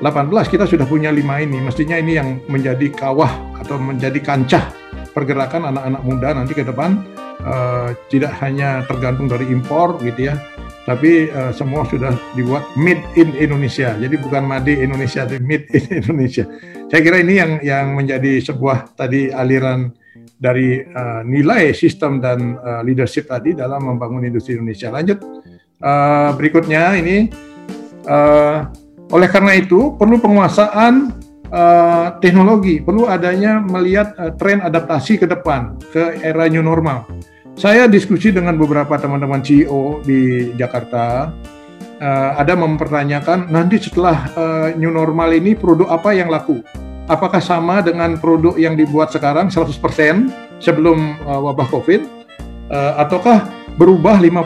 [0.00, 1.60] eh, kita sudah punya lima ini.
[1.60, 4.72] Mestinya ini yang menjadi kawah atau menjadi kancah
[5.12, 7.04] pergerakan anak-anak muda nanti ke depan
[7.42, 10.38] uh, tidak hanya tergantung dari impor gitu ya,
[10.86, 13.94] tapi uh, semua sudah dibuat made in Indonesia.
[13.98, 16.46] Jadi bukan made Indonesia, tapi made in Indonesia.
[16.88, 19.92] Saya kira ini yang yang menjadi sebuah tadi aliran
[20.40, 24.88] dari uh, nilai sistem dan uh, leadership tadi dalam membangun industri Indonesia.
[24.88, 25.20] Lanjut
[25.84, 27.28] uh, berikutnya ini
[28.08, 28.72] uh,
[29.12, 31.12] oleh karena itu perlu penguasaan
[31.52, 37.04] uh, teknologi, perlu adanya melihat uh, tren adaptasi ke depan ke era new normal.
[37.58, 41.34] Saya diskusi dengan beberapa teman-teman CEO di Jakarta,
[42.00, 46.62] uh, ada mempertanyakan nanti setelah uh, new normal ini produk apa yang laku?
[47.08, 49.80] Apakah sama dengan produk yang dibuat sekarang 100%
[50.60, 52.02] sebelum uh, wabah COVID?
[52.68, 53.48] Uh, ataukah
[53.80, 54.44] berubah 50%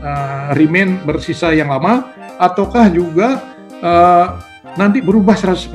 [0.00, 2.08] uh, remain bersisa yang lama?
[2.40, 3.42] Ataukah juga
[3.84, 4.40] uh,
[4.80, 5.68] nanti berubah 100%?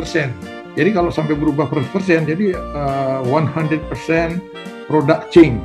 [0.74, 5.62] Jadi kalau sampai berubah 100%, jadi uh, 100% product change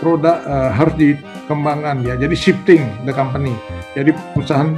[0.00, 2.16] produk uh, harus dikembangkan ya.
[2.16, 3.52] Jadi shifting the company.
[3.92, 4.74] Jadi perusahaan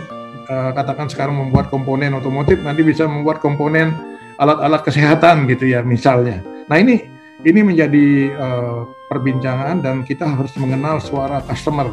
[0.50, 3.94] uh, katakan sekarang membuat komponen otomotif nanti bisa membuat komponen
[4.36, 6.42] alat-alat kesehatan gitu ya misalnya.
[6.66, 7.06] Nah ini
[7.42, 11.90] ini menjadi uh, perbincangan dan kita harus mengenal suara customer.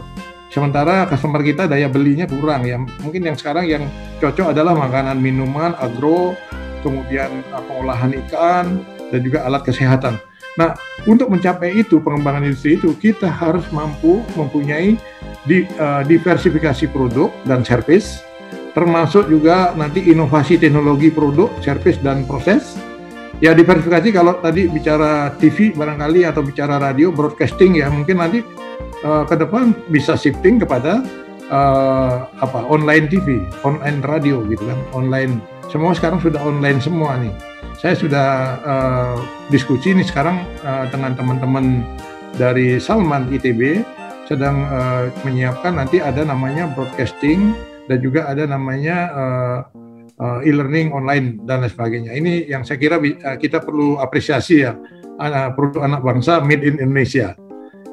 [0.50, 2.82] Sementara customer kita daya belinya kurang ya.
[2.82, 3.86] Mungkin yang sekarang yang
[4.18, 6.34] cocok adalah makanan minuman, agro,
[6.82, 8.82] kemudian pengolahan ikan
[9.14, 10.18] dan juga alat kesehatan.
[10.58, 10.74] Nah,
[11.06, 14.98] untuk mencapai itu pengembangan industri itu kita harus mampu mempunyai
[15.46, 18.26] di, uh, diversifikasi produk dan service,
[18.74, 22.80] termasuk juga nanti inovasi teknologi produk, service dan proses.
[23.40, 28.44] Ya diversifikasi kalau tadi bicara TV barangkali atau bicara radio broadcasting ya mungkin nanti
[29.06, 31.00] uh, ke depan bisa shifting kepada
[31.48, 35.40] uh, apa online TV, online radio gitu kan, online
[35.72, 37.32] semua sekarang sudah online semua nih
[37.80, 38.28] saya sudah
[38.68, 39.16] uh,
[39.48, 41.80] diskusi ini sekarang uh, dengan teman-teman
[42.36, 43.88] dari Salman ITB
[44.28, 47.56] sedang uh, menyiapkan nanti ada namanya broadcasting
[47.88, 49.60] dan juga ada namanya uh,
[50.44, 52.12] e-learning online dan lain sebagainya.
[52.12, 53.00] Ini yang saya kira
[53.40, 54.76] kita perlu apresiasi ya
[55.16, 57.40] anak produk anak bangsa made in Indonesia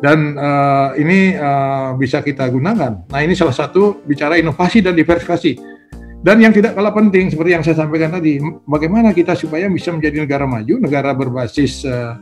[0.03, 3.07] dan uh, ini uh, bisa kita gunakan.
[3.07, 5.75] Nah ini salah satu bicara inovasi dan diversifikasi
[6.24, 10.24] dan yang tidak kalah penting seperti yang saya sampaikan tadi, bagaimana kita supaya bisa menjadi
[10.24, 12.16] negara maju, negara berbasis uh,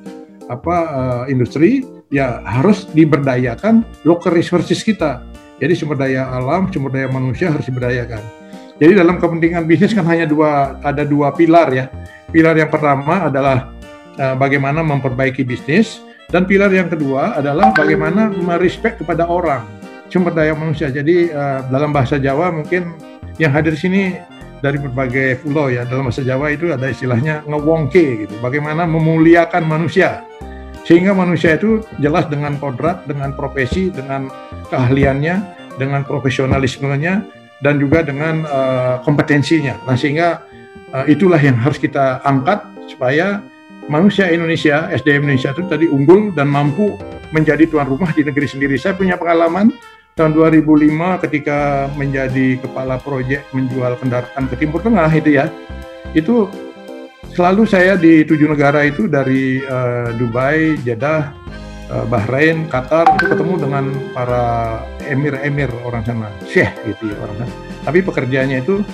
[0.50, 5.24] apa uh, industri, ya harus diberdayakan local resources kita.
[5.62, 8.20] Jadi sumber daya alam, sumber daya manusia harus diberdayakan.
[8.74, 11.86] Jadi dalam kepentingan bisnis kan hanya dua ada dua pilar ya.
[12.34, 13.70] Pilar yang pertama adalah
[14.18, 19.62] uh, bagaimana memperbaiki bisnis dan pilar yang kedua adalah bagaimana merespek kepada orang,
[20.10, 20.90] sumber daya manusia.
[20.90, 24.14] Jadi uh, dalam bahasa Jawa mungkin yang hadir sini
[24.64, 28.34] dari berbagai pulau ya dalam bahasa Jawa itu ada istilahnya ngewongke gitu.
[28.40, 30.24] Bagaimana memuliakan manusia.
[30.84, 34.28] Sehingga manusia itu jelas dengan kodrat dengan profesi dengan
[34.68, 37.24] keahliannya dengan profesionalismenya
[37.64, 39.80] dan juga dengan uh, kompetensinya.
[39.88, 40.44] Nah sehingga
[40.92, 43.40] uh, itulah yang harus kita angkat supaya
[43.88, 46.96] manusia Indonesia SDM Indonesia itu tadi unggul dan mampu
[47.32, 48.76] menjadi tuan rumah di negeri sendiri.
[48.76, 49.72] Saya punya pengalaman
[50.14, 55.50] tahun 2005 ketika menjadi kepala proyek menjual kendaraan ke Timur Tengah itu ya,
[56.14, 56.46] itu
[57.34, 61.34] selalu saya di tujuh negara itu dari uh, Dubai, Jeddah,
[61.90, 67.52] uh, Bahrain, Qatar itu ketemu dengan para emir-emir orang sana, syekh gitu ya orang sana.
[67.82, 68.86] Tapi pekerjaannya itu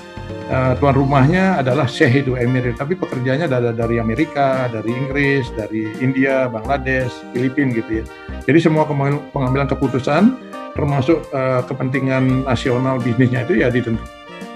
[0.49, 5.85] uh, tuan rumahnya adalah syekh itu emir, tapi pekerjaannya ada dari Amerika, dari Inggris, dari
[6.01, 8.05] India, Bangladesh, Filipina gitu ya.
[8.49, 8.89] Jadi semua
[9.37, 14.03] pengambilan keputusan termasuk uh, kepentingan nasional bisnisnya itu ya ditentu,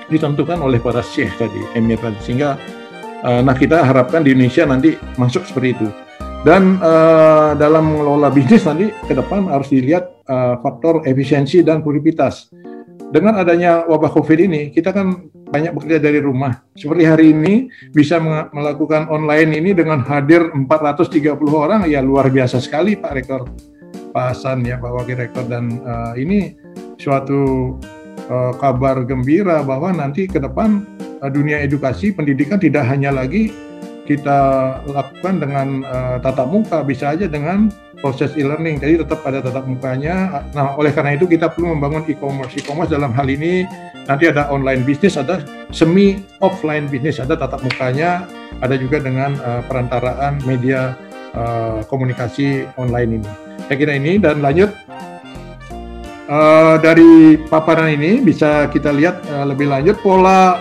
[0.08, 2.18] ditentukan oleh para syekh tadi, emir tadi.
[2.22, 2.56] Sehingga
[3.24, 5.88] uh, nah kita harapkan di Indonesia nanti masuk seperti itu.
[6.44, 12.52] Dan uh, dalam mengelola bisnis nanti ke depan harus dilihat uh, faktor efisiensi dan produktivitas.
[13.14, 16.66] Dengan adanya wabah COVID ini, kita kan banyak bekerja dari rumah.
[16.74, 18.18] Seperti hari ini bisa
[18.50, 23.40] melakukan online ini dengan hadir 430 orang, ya luar biasa sekali Pak Rektor.
[24.14, 26.54] Pak Hasan ya Pak Wakil dan uh, ini
[27.02, 27.74] suatu
[28.30, 30.86] uh, kabar gembira bahwa nanti ke depan
[31.18, 33.50] uh, dunia edukasi pendidikan tidak hanya lagi
[34.06, 34.38] kita
[34.86, 38.76] lakukan dengan uh, tatap muka bisa aja dengan proses e-learning.
[38.76, 40.44] Jadi tetap ada tatap mukanya.
[40.52, 42.54] Nah oleh karena itu kita perlu membangun e-commerce.
[42.54, 43.64] E-commerce dalam hal ini
[44.04, 45.40] nanti ada online bisnis ada
[45.72, 48.28] semi offline bisnis ada tatap mukanya.
[48.62, 50.94] Ada juga dengan uh, perantaraan media
[51.34, 54.68] uh, komunikasi online ini kira ini dan lanjut
[56.28, 60.60] uh, dari paparan ini bisa kita lihat uh, lebih lanjut pola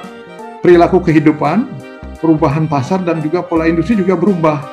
[0.63, 1.67] perilaku kehidupan,
[2.23, 4.63] perubahan pasar dan juga pola industri juga berubah.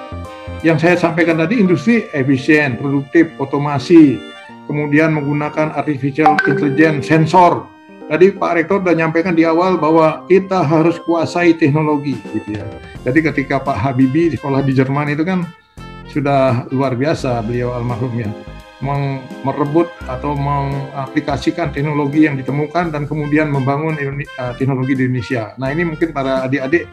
[0.62, 4.20] Yang saya sampaikan tadi industri efisien, produktif, otomasi,
[4.68, 7.66] kemudian menggunakan artificial intelligence, sensor
[8.10, 12.66] Tadi Pak Rektor sudah nyampaikan di awal bahwa kita harus kuasai teknologi gitu ya.
[13.06, 15.46] Jadi ketika Pak Habibie sekolah di Jerman itu kan
[16.10, 18.30] sudah luar biasa beliau almarhum ya
[19.44, 23.96] merebut atau mengaplikasikan teknologi yang ditemukan dan kemudian membangun
[24.40, 25.52] uh, teknologi di Indonesia.
[25.60, 26.88] Nah ini mungkin para adik-adik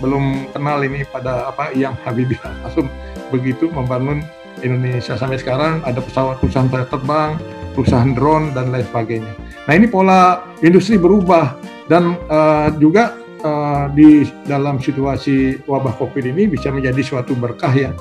[0.00, 2.88] belum kenal ini pada apa yang Habibie langsung
[3.28, 4.24] begitu membangun
[4.64, 7.36] Indonesia sampai sekarang ada pesawat perusahaan terbang,
[7.76, 9.32] perusahaan drone dan lain sebagainya.
[9.68, 11.52] Nah ini pola industri berubah
[11.92, 13.12] dan uh, juga
[13.44, 17.92] uh, di dalam situasi wabah COVID ini bisa menjadi suatu berkah ya.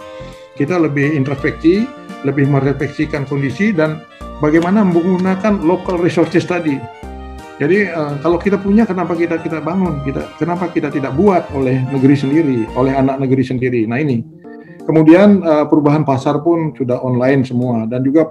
[0.56, 1.84] Kita lebih introspeksi,
[2.24, 4.00] lebih merefleksikan kondisi dan
[4.40, 6.80] bagaimana menggunakan local resources tadi.
[7.56, 11.84] Jadi uh, kalau kita punya kenapa kita kita bangun, kita kenapa kita tidak buat oleh
[11.92, 13.84] negeri sendiri, oleh anak negeri sendiri.
[13.88, 14.24] Nah ini.
[14.86, 18.30] Kemudian uh, perubahan pasar pun sudah online semua dan juga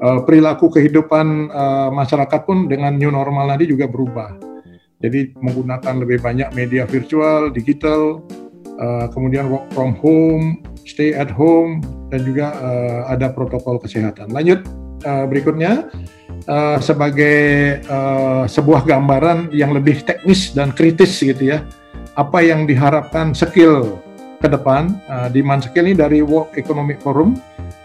[0.00, 4.32] uh, perilaku kehidupan uh, masyarakat pun dengan new normal nanti juga berubah.
[4.96, 8.24] Jadi menggunakan lebih banyak media virtual, digital,
[8.80, 14.32] uh, kemudian work from home, stay at home, dan juga uh, ada protokol kesehatan.
[14.32, 14.64] Lanjut
[15.04, 15.86] uh, berikutnya
[16.48, 21.62] uh, sebagai uh, sebuah gambaran yang lebih teknis dan kritis gitu ya.
[22.18, 24.02] Apa yang diharapkan skill
[24.40, 27.36] ke depan uh, di Manskill ini dari World Economic Forum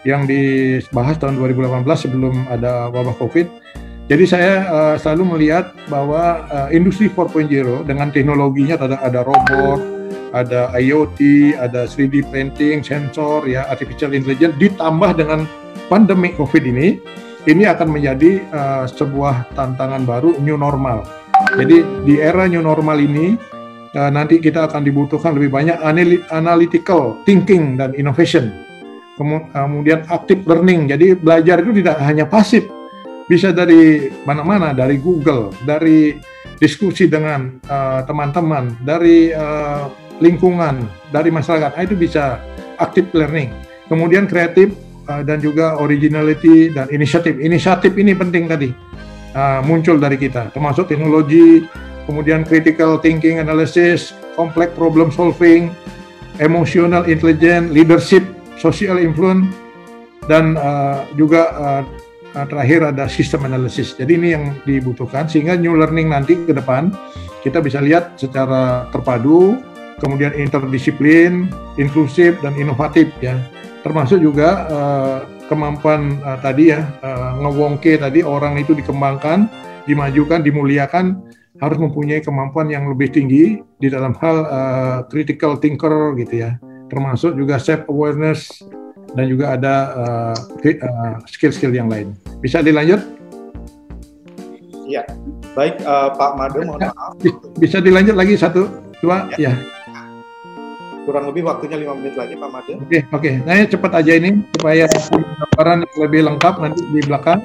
[0.08, 3.46] yang dibahas tahun 2018 sebelum ada wabah COVID.
[4.06, 7.50] Jadi saya uh, selalu melihat bahwa uh, industri 4.0
[7.90, 9.95] dengan teknologinya ada ada robot,
[10.36, 15.48] ada IoT, ada 3D printing, sensor, ya artificial intelligence ditambah dengan
[15.88, 17.00] pandemi COVID ini,
[17.48, 21.08] ini akan menjadi uh, sebuah tantangan baru new normal.
[21.56, 23.32] Jadi di era new normal ini
[23.96, 25.80] uh, nanti kita akan dibutuhkan lebih banyak
[26.28, 28.66] analytical thinking dan innovation
[29.16, 30.86] kemudian active learning.
[30.92, 32.68] Jadi belajar itu tidak hanya pasif,
[33.26, 36.14] bisa dari mana-mana, dari Google, dari
[36.60, 39.32] diskusi dengan eh, teman-teman, uh, dari
[40.18, 41.76] lingkungan, dari masyarakat.
[41.76, 42.40] Nah, itu bisa
[42.80, 43.52] active learning.
[43.86, 44.74] Kemudian kreatif
[45.06, 47.38] uh, dan juga originality dan inisiatif.
[47.38, 48.72] Inisiatif ini penting tadi
[49.36, 51.64] uh, muncul dari kita, termasuk teknologi,
[52.08, 55.70] kemudian critical thinking analysis, complex problem solving,
[56.42, 58.24] emotional intelligence, leadership
[58.56, 59.52] social influence
[60.26, 61.54] dan uh, juga
[62.44, 63.96] terakhir ada sistem analisis.
[63.96, 66.92] Jadi ini yang dibutuhkan sehingga new learning nanti ke depan
[67.40, 69.56] kita bisa lihat secara terpadu,
[69.98, 71.48] kemudian interdisiplin,
[71.80, 73.36] inklusif dan inovatif ya.
[73.82, 79.46] Termasuk juga uh, kemampuan uh, tadi ya uh, ngewongke tadi orang itu dikembangkan,
[79.86, 81.22] dimajukan, dimuliakan
[81.56, 87.34] harus mempunyai kemampuan yang lebih tinggi di dalam hal uh, critical thinker gitu ya termasuk
[87.34, 88.62] juga self awareness
[89.14, 92.12] dan juga ada uh, uh, skill-skill yang lain.
[92.42, 93.00] Bisa dilanjut?
[94.86, 95.02] Iya,
[95.56, 97.18] baik uh, Pak Madu, mohon maaf.
[97.58, 98.70] Bisa dilanjut lagi satu,
[99.02, 99.50] dua, ya.
[99.50, 99.52] ya.
[101.06, 102.82] Kurang lebih waktunya lima menit lagi Pak Madu.
[102.82, 103.22] Oke, okay, oke.
[103.22, 103.34] Okay.
[103.46, 107.40] Nah, cepat aja ini supaya gambaran lebih lengkap nanti di belakang.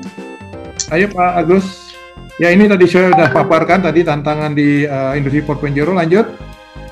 [0.90, 1.94] Ayo Pak Agus.
[2.42, 5.78] Ya ini tadi saya sudah paparkan tadi tantangan di uh, industri 4.0.
[5.94, 6.26] Lanjut.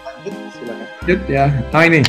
[0.05, 0.86] Lanjut, silakan.
[1.01, 1.45] Lanjut ya.
[1.73, 2.05] Nah ini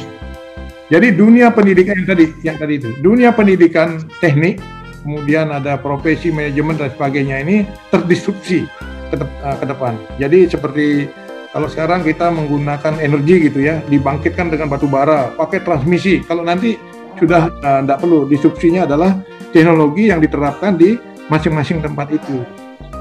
[0.90, 4.59] jadi dunia pendidikan yang tadi, yang tadi itu, dunia pendidikan teknik,
[5.07, 7.62] kemudian ada profesi manajemen dan sebagainya ini
[7.94, 8.66] terdisrupsi
[9.07, 9.94] ke, de uh, ke depan.
[10.18, 11.07] Jadi seperti
[11.51, 16.23] kalau sekarang kita menggunakan energi gitu ya, dibangkitkan dengan batu bara, pakai transmisi.
[16.23, 16.79] Kalau nanti
[17.19, 17.51] sudah
[17.85, 19.19] tidak uh, perlu, disrupsinya adalah
[19.51, 20.95] teknologi yang diterapkan di
[21.27, 22.47] masing-masing tempat itu.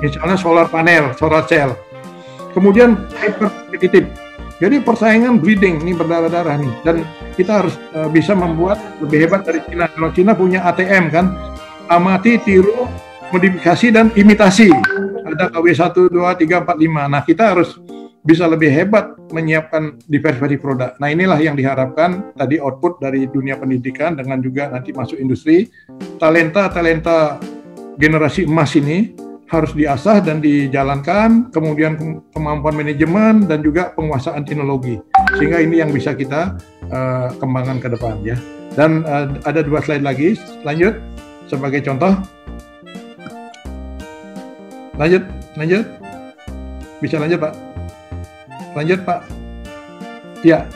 [0.02, 1.78] Misalnya solar panel, solar cell.
[2.58, 4.10] Kemudian hyper competitive
[4.60, 7.08] jadi persaingan breeding ini berdarah-darah nih dan
[7.40, 9.88] kita harus uh, bisa membuat lebih hebat dari Cina.
[9.88, 11.32] Kalau Cina punya ATM kan,
[11.88, 12.84] amati, tiru,
[13.32, 14.68] modifikasi dan imitasi.
[15.24, 17.08] Ada KW 1 2 3 4 5.
[17.08, 17.80] Nah, kita harus
[18.20, 20.92] bisa lebih hebat menyiapkan diversifikasi produk.
[21.00, 25.72] Nah, inilah yang diharapkan tadi output dari dunia pendidikan dengan juga nanti masuk industri.
[26.20, 27.40] Talenta-talenta
[27.96, 29.16] generasi emas ini
[29.50, 35.02] harus diasah dan dijalankan, kemudian kemampuan manajemen dan juga penguasaan teknologi.
[35.40, 36.60] Sehingga ini yang bisa kita
[36.94, 38.38] uh, kembangkan ke depan ya.
[38.78, 41.02] Dan uh, ada dua slide lagi, lanjut
[41.50, 42.14] sebagai contoh.
[45.02, 45.24] Lanjut,
[45.58, 45.86] lanjut.
[47.02, 47.69] Bisa lanjut Pak.
[48.78, 49.20] Lanjut Pak.
[50.46, 50.70] Ya,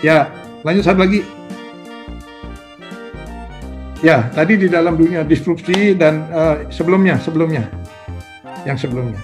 [0.00, 0.30] ya.
[0.66, 1.22] Lanjut satu lagi.
[4.04, 7.64] Ya, tadi di dalam dunia disrupsi dan uh, sebelumnya, sebelumnya
[8.68, 9.16] yang sebelumnya.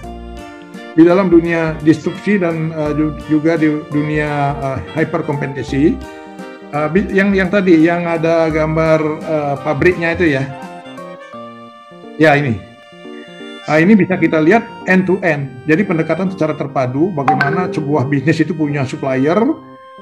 [0.97, 2.93] Di dalam dunia disrupsi dan uh,
[3.29, 5.93] juga di dunia uh, hyperkompetisi,
[6.73, 10.43] uh, yang yang tadi yang ada gambar uh, pabriknya itu ya,
[12.17, 12.72] ya ini.
[13.63, 15.47] Nah, ini bisa kita lihat end to end.
[15.63, 19.39] Jadi pendekatan secara terpadu bagaimana sebuah bisnis itu punya supplier,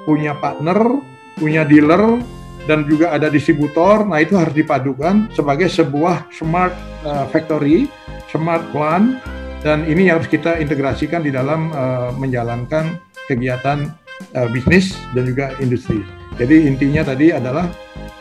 [0.01, 0.97] punya partner,
[1.37, 2.17] punya dealer,
[2.65, 4.01] dan juga ada distributor.
[4.01, 6.73] Nah, itu harus dipadukan sebagai sebuah smart
[7.05, 7.85] uh, factory,
[8.33, 9.21] smart plant,
[9.61, 12.97] dan ini harus kita integrasikan di dalam uh, menjalankan
[13.29, 13.93] kegiatan
[14.33, 16.01] uh, bisnis dan juga industri.
[16.41, 17.69] Jadi intinya tadi adalah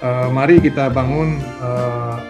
[0.05, 2.21] uh, mari kita bangun uh,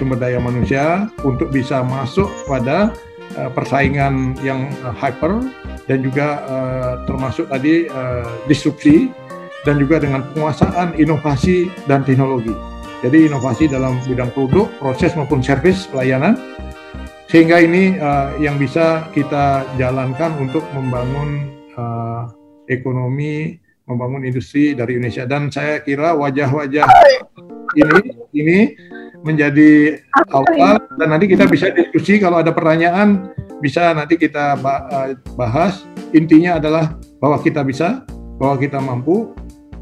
[0.00, 2.96] sumber daya manusia untuk bisa masuk pada
[3.36, 5.44] uh, persaingan yang uh, hyper
[5.84, 9.12] dan juga uh, termasuk tadi uh, disrupsi
[9.68, 12.56] dan juga dengan penguasaan inovasi dan teknologi.
[13.04, 16.36] Jadi inovasi dalam bidang produk, proses maupun servis pelayanan
[17.28, 17.96] sehingga ini
[18.42, 21.48] yang bisa kita jalankan untuk membangun
[22.68, 23.56] ekonomi,
[23.88, 26.84] membangun industri dari Indonesia dan saya kira wajah-wajah
[27.78, 27.98] ini
[28.34, 28.58] ini
[29.24, 30.00] menjadi
[30.32, 32.16] awal dan nanti kita bisa diskusi.
[32.20, 35.84] Kalau ada pertanyaan bisa nanti kita eh, bahas.
[36.10, 38.02] Intinya adalah bahwa kita bisa
[38.40, 39.30] bahwa kita mampu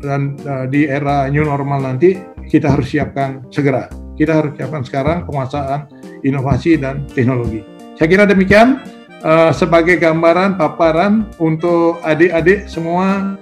[0.03, 3.91] dan uh, di era new normal nanti kita harus siapkan segera.
[4.19, 5.91] Kita harus siapkan sekarang penguasaan
[6.27, 7.63] inovasi dan teknologi.
[7.99, 8.83] Saya kira demikian
[9.23, 13.39] uh, sebagai gambaran paparan untuk adik-adik semua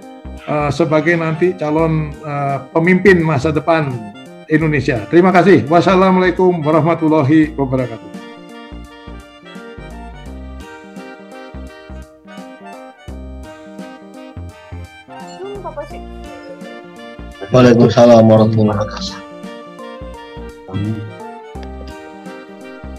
[0.48, 4.15] uh, sebagai nanti calon uh, pemimpin masa depan
[4.50, 5.02] Indonesia.
[5.10, 5.66] Terima kasih.
[5.66, 8.08] Wassalamualaikum warahmatullahi wabarakatuh.
[17.46, 19.26] Waalaikumsalam warahmatullahi wabarakatuh.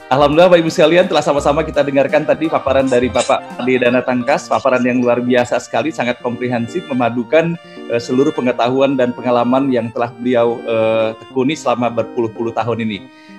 [0.08, 4.48] Alhamdulillah Bapak Ibu sekalian telah sama-sama kita dengarkan tadi paparan dari Bapak Adi Dana Tangkas,
[4.48, 7.60] paparan yang luar biasa sekali, sangat komprehensif, memadukan
[7.90, 12.98] uh, seluruh pengetahuan dan pengalaman yang telah beliau uh, tekuni selama berpuluh-puluh tahun ini.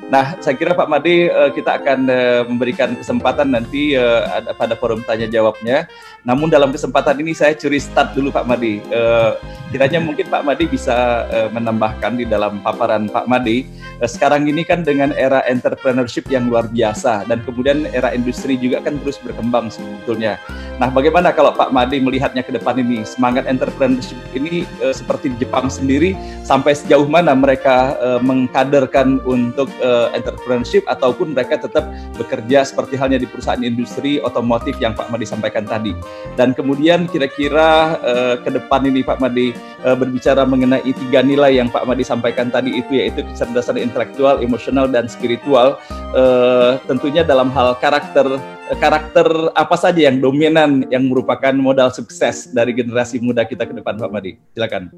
[0.08, 5.04] Nah, saya kira Pak Made uh, kita akan uh, memberikan kesempatan nanti uh, pada forum
[5.04, 5.84] tanya jawabnya.
[6.28, 8.84] Namun dalam kesempatan ini saya curi start dulu Pak Made.
[8.92, 9.40] Uh,
[9.72, 13.64] kiranya mungkin Pak Made bisa uh, menambahkan di dalam paparan Pak Made.
[13.96, 18.84] Uh, sekarang ini kan dengan era entrepreneurship yang luar biasa dan kemudian era industri juga
[18.84, 20.36] kan terus berkembang sebetulnya.
[20.76, 23.08] Nah, bagaimana kalau Pak Made melihatnya ke depan ini?
[23.08, 26.12] Semangat entrepreneurship ini uh, seperti di Jepang sendiri
[26.44, 31.88] sampai sejauh mana mereka uh, mengkaderkan untuk uh, entrepreneurship ataupun mereka tetap
[32.20, 35.96] bekerja seperti halnya di perusahaan industri otomotif yang Pak Madi sampaikan tadi.
[36.38, 39.50] Dan kemudian kira-kira uh, ke depan ini Pak Madi
[39.82, 44.86] uh, berbicara mengenai tiga nilai yang Pak Madi sampaikan tadi itu yaitu kecerdasan intelektual, emosional
[44.86, 45.78] dan spiritual.
[46.14, 48.38] Uh, tentunya dalam hal karakter
[48.76, 53.96] karakter apa saja yang dominan yang merupakan modal sukses dari generasi muda kita ke depan
[53.96, 54.36] Pak Madi.
[54.52, 54.92] Silakan.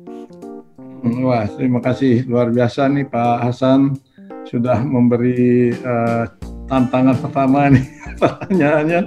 [1.00, 3.96] Wah, terima kasih luar biasa nih Pak Hasan
[4.44, 6.28] sudah memberi uh,
[6.68, 7.84] tantangan pertama nih
[8.20, 9.00] pertanyaannya.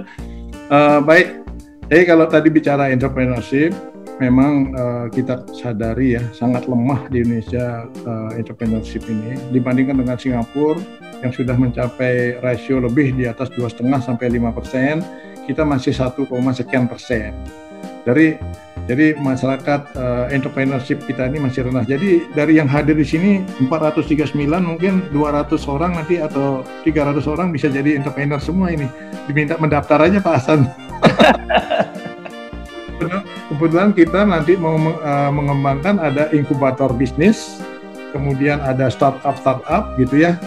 [0.72, 1.43] Uh, baik,
[1.90, 3.76] jadi kalau tadi bicara entrepreneurship,
[4.22, 10.78] memang uh, kita sadari ya sangat lemah di Indonesia uh, entrepreneurship ini dibandingkan dengan Singapura
[11.20, 15.02] yang sudah mencapai rasio lebih di atas dua setengah sampai lima persen,
[15.44, 16.24] kita masih satu
[16.54, 17.34] sekian persen.
[18.04, 18.36] Dari
[18.84, 21.88] jadi masyarakat uh, entrepreneurship kita ini masih rendah.
[21.88, 27.72] Jadi dari yang hadir di sini 439 mungkin 200 orang nanti atau 300 orang bisa
[27.72, 28.84] jadi entrepreneur semua ini.
[29.24, 30.68] Diminta mendaftar aja Pak Hasan.
[33.52, 37.60] Kebetulan kita nanti mau uh, mengembangkan ada inkubator bisnis,
[38.10, 40.40] kemudian ada startup startup gitu ya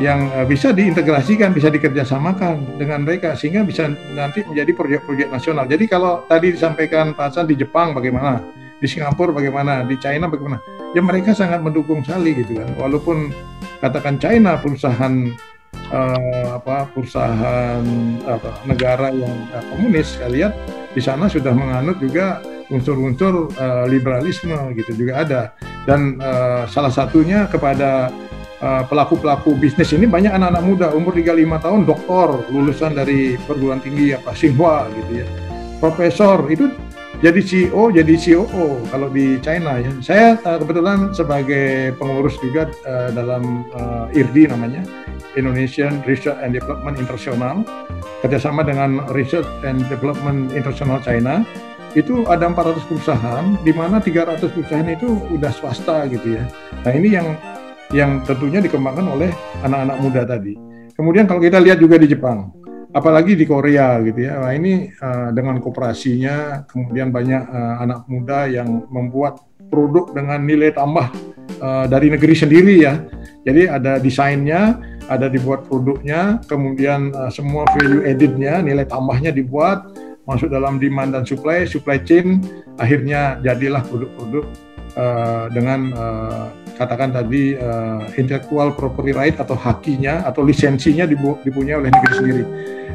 [0.00, 5.68] yang uh, bisa diintegrasikan, bisa dikerjasamakan dengan mereka sehingga bisa nanti menjadi proyek-proyek nasional.
[5.68, 8.40] Jadi kalau tadi disampaikan Pak Hasan di Jepang bagaimana,
[8.80, 10.64] di Singapura bagaimana, di China bagaimana,
[10.96, 12.72] ya mereka sangat mendukung sekali gitu kan.
[12.80, 13.32] Walaupun
[13.84, 15.28] katakan China perusahaan
[15.92, 17.84] uh, apa perusahaan
[18.24, 20.50] apa, negara yang uh, komunis, kalian
[20.92, 22.40] di sana sudah menganut juga
[22.72, 25.42] unsur-unsur uh, liberalisme gitu juga ada.
[25.84, 28.10] Dan uh, salah satunya kepada
[28.62, 34.30] pelaku-pelaku bisnis ini banyak anak-anak muda umur 35 tahun doktor lulusan dari perguruan tinggi apa
[34.38, 35.26] Tsinghua gitu ya.
[35.82, 36.70] Profesor itu
[37.22, 39.94] jadi CEO jadi COO kalau di China ya.
[40.02, 44.82] Saya uh, kebetulan sebagai pengurus juga uh, dalam uh, IRDI namanya
[45.38, 47.62] Indonesian Research and Development International
[48.26, 51.46] kerjasama dengan Research and Development International China.
[51.94, 56.44] Itu ada 400 perusahaan di mana 300 perusahaan itu udah swasta gitu ya.
[56.82, 57.38] Nah ini yang
[57.94, 59.30] yang tentunya dikembangkan oleh
[59.62, 60.58] anak-anak muda tadi.
[60.96, 62.50] Kemudian kalau kita lihat juga di Jepang,
[62.92, 64.40] apalagi di Korea gitu ya.
[64.40, 69.40] Nah, ini uh, dengan kooperasinya kemudian banyak uh, anak muda yang membuat
[69.72, 71.08] produk dengan nilai tambah
[71.60, 73.00] uh, dari negeri sendiri ya.
[73.42, 74.78] Jadi ada desainnya,
[75.08, 79.90] ada dibuat produknya, kemudian uh, semua value added-nya, nilai tambahnya dibuat,
[80.28, 82.38] masuk dalam demand dan supply, supply chain,
[82.78, 84.44] akhirnya jadilah produk-produk
[84.94, 85.90] uh, dengan
[86.82, 92.44] katakan tadi uh, intellectual property right atau hakinya atau lisensinya dipunyai oleh negeri sendiri.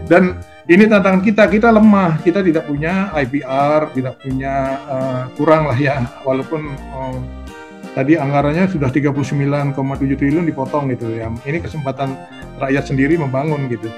[0.07, 4.55] Dan ini tantangan kita, kita lemah, kita tidak punya IPR, tidak punya
[4.87, 7.15] uh, kurang lah ya, walaupun uh,
[7.95, 9.73] tadi anggarannya sudah 39,7
[10.19, 11.31] triliun dipotong gitu ya.
[11.47, 12.13] Ini kesempatan
[12.61, 13.89] rakyat sendiri membangun gitu.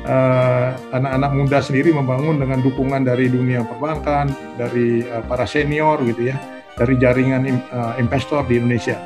[0.00, 6.00] Eh, anak-anak uh, muda sendiri membangun dengan dukungan dari dunia perbankan, dari uh, para senior
[6.08, 6.40] gitu ya,
[6.72, 8.96] dari jaringan uh, investor di Indonesia.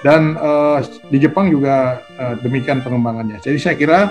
[0.00, 0.80] Dan uh,
[1.12, 3.36] di Jepang juga uh, demikian pengembangannya.
[3.36, 4.08] Jadi saya kira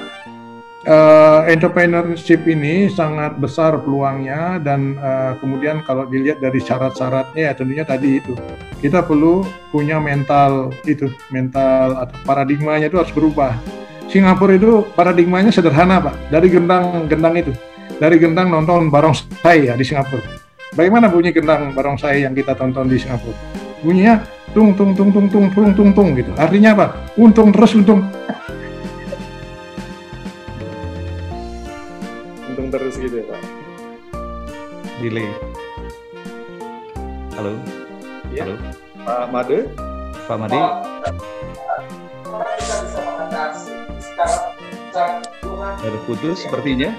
[0.86, 7.84] uh, entrepreneurship ini sangat besar peluangnya dan uh, kemudian kalau dilihat dari syarat-syaratnya ya tentunya
[7.84, 8.38] tadi itu
[8.80, 13.58] kita perlu punya mental itu mental atau paradigmanya itu harus berubah.
[14.10, 17.54] Singapura itu paradigmanya sederhana pak dari gendang gendang itu
[18.02, 20.26] dari gendang nonton barongsai ya di Singapura.
[20.74, 23.69] Bagaimana bunyi gendang barongsai yang kita tonton di Singapura?
[23.80, 26.32] Bunyinya tung tung tung tung tung tung tung tung gitu.
[26.36, 26.86] Artinya apa?
[27.16, 28.04] Untung terus untung.
[32.70, 33.42] terus gitu ya Pak?
[35.02, 35.30] Delay.
[37.38, 37.54] Halo?
[38.30, 38.44] Ya.
[38.46, 38.56] Halo?
[39.06, 39.60] Pak Made?
[40.30, 40.62] Pak Made?
[45.80, 46.90] Terputus sepertinya.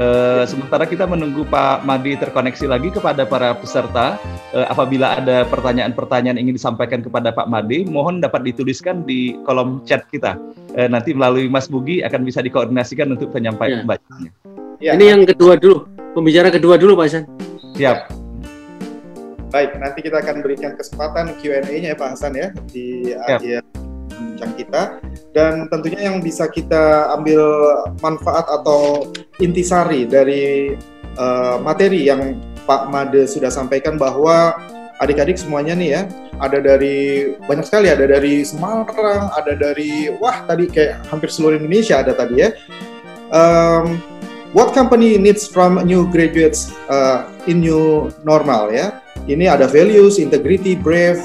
[0.00, 4.16] Uh, sementara kita menunggu Pak Madi terkoneksi lagi kepada para peserta,
[4.56, 10.08] uh, apabila ada pertanyaan-pertanyaan ingin disampaikan kepada Pak Madi, mohon dapat dituliskan di kolom chat
[10.08, 10.40] kita.
[10.72, 13.96] Uh, nanti melalui Mas Bugi akan bisa dikoordinasikan untuk penyampaian ya.
[14.80, 14.90] Ya.
[14.96, 15.84] Ini yang kedua dulu,
[16.16, 17.24] pembicara kedua dulu Pak Hasan.
[17.76, 17.98] Siap.
[19.52, 23.60] Baik, nanti kita akan berikan kesempatan Q&A-nya ya Pak Hasan ya di akhir
[24.42, 24.82] bincang kita.
[25.30, 27.42] Dan tentunya yang bisa kita ambil
[28.02, 29.06] manfaat atau
[29.38, 30.74] intisari dari
[31.14, 32.34] uh, materi yang
[32.66, 34.58] Pak Made sudah sampaikan bahwa
[34.98, 36.02] adik-adik semuanya nih ya
[36.38, 42.02] ada dari banyak sekali ada dari Semarang ada dari wah tadi kayak hampir seluruh Indonesia
[42.02, 42.50] ada tadi ya.
[43.32, 43.98] Um,
[44.54, 49.02] what company needs from new graduates uh, in new normal ya?
[49.26, 51.18] Ini ada values integrity brave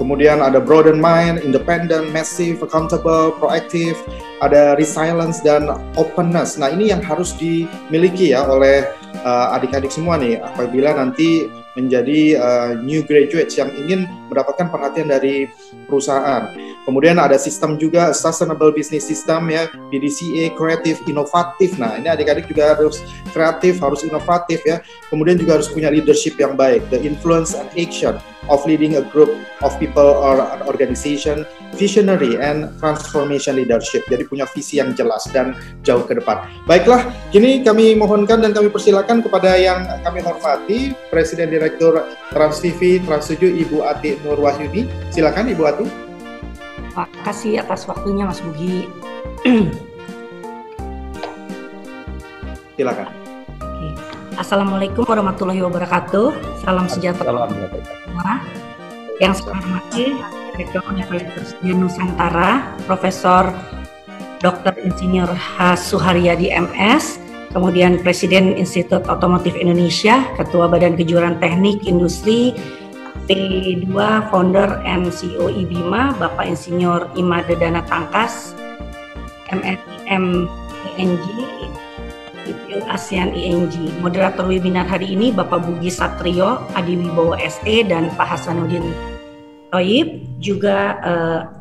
[0.00, 4.00] Kemudian ada broaden mind, independent, massive, accountable, proactive,
[4.40, 5.68] ada resilience dan
[6.00, 6.56] openness.
[6.56, 8.88] Nah, ini yang harus dimiliki ya oleh
[9.28, 11.52] uh, adik-adik uh, semua nih apabila nanti
[11.86, 15.48] menjadi uh, new graduates yang ingin mendapatkan perhatian dari
[15.88, 16.52] perusahaan.
[16.84, 21.76] Kemudian ada sistem juga sustainable business system ya, BDCA, kreatif, inovatif.
[21.76, 22.98] Nah, ini adik-adik juga harus
[23.30, 24.82] kreatif, harus inovatif ya.
[25.06, 28.18] Kemudian juga harus punya leadership yang baik, the influence and action
[28.50, 29.30] of leading a group
[29.62, 31.46] of people or an organization,
[31.78, 34.02] visionary and transformation leadership.
[34.10, 35.54] Jadi punya visi yang jelas dan
[35.86, 36.42] jauh ke depan.
[36.66, 41.69] Baiklah, kini kami mohonkan dan kami persilakan kepada yang kami hormati Presiden Direktur
[42.30, 44.88] Trans TV Trans 7 Ibu Ati Nur Wahyudi.
[45.14, 45.86] Silakan Ibu Ati.
[46.90, 48.88] Terima kasih atas waktunya Mas Bugi.
[52.80, 53.20] Silakan.
[54.40, 56.32] Assalamualaikum warahmatullahi wabarakatuh.
[56.64, 57.28] Salam sejahtera.
[59.20, 60.16] Yang saya hormati
[60.56, 63.52] Rektor Universitas Nusantara, Profesor
[64.40, 64.80] Dr.
[64.80, 65.76] Insinyur H.
[65.92, 67.20] Suharyadi MS,
[67.50, 72.54] kemudian Presiden Institut Otomotif Indonesia, Ketua Badan Kejuaraan Teknik Industri,
[73.26, 73.94] P2
[74.30, 78.54] Founder and CEO IBIMA, Bapak Insinyur Imade Dana Tangkas,
[79.50, 80.50] MSIM
[80.98, 81.22] ENG,
[82.50, 83.70] IPU ASEAN ING.
[84.02, 88.90] Moderator webinar hari ini Bapak Bugi Satrio, Adi Wibowo SE, dan Pak Hasanuddin
[89.70, 90.98] Toib, juga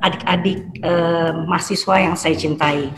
[0.02, 2.90] adik adik-adik uh, mahasiswa yang saya cintai.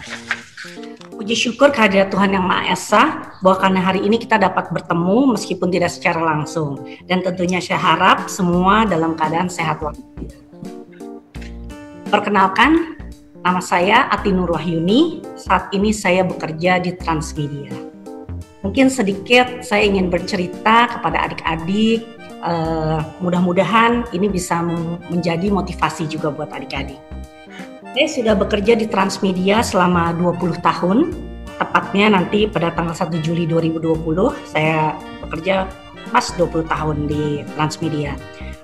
[1.22, 3.03] Puji syukur kehadirat Tuhan Yang Maha Esa
[3.45, 6.82] bahwa karena hari ini kita dapat bertemu meskipun tidak secara langsung.
[7.05, 10.41] Dan tentunya saya harap semua dalam keadaan sehat walafiat.
[12.09, 12.97] Perkenalkan,
[13.38, 15.22] nama saya Ati Nur Wahyuni.
[15.38, 17.69] Saat ini saya bekerja di Transmedia.
[18.65, 22.01] Mungkin sedikit saya ingin bercerita kepada adik-adik
[22.41, 24.57] uh, mudah-mudahan ini bisa
[25.05, 27.20] menjadi motivasi juga buat adik-adik.
[27.92, 31.12] Saya sudah bekerja di Transmedia selama 20 tahun,
[31.60, 34.96] tepatnya nanti pada tanggal 1 Juli 2020 saya
[35.28, 35.68] bekerja
[36.08, 38.16] pas 20 tahun di Transmedia.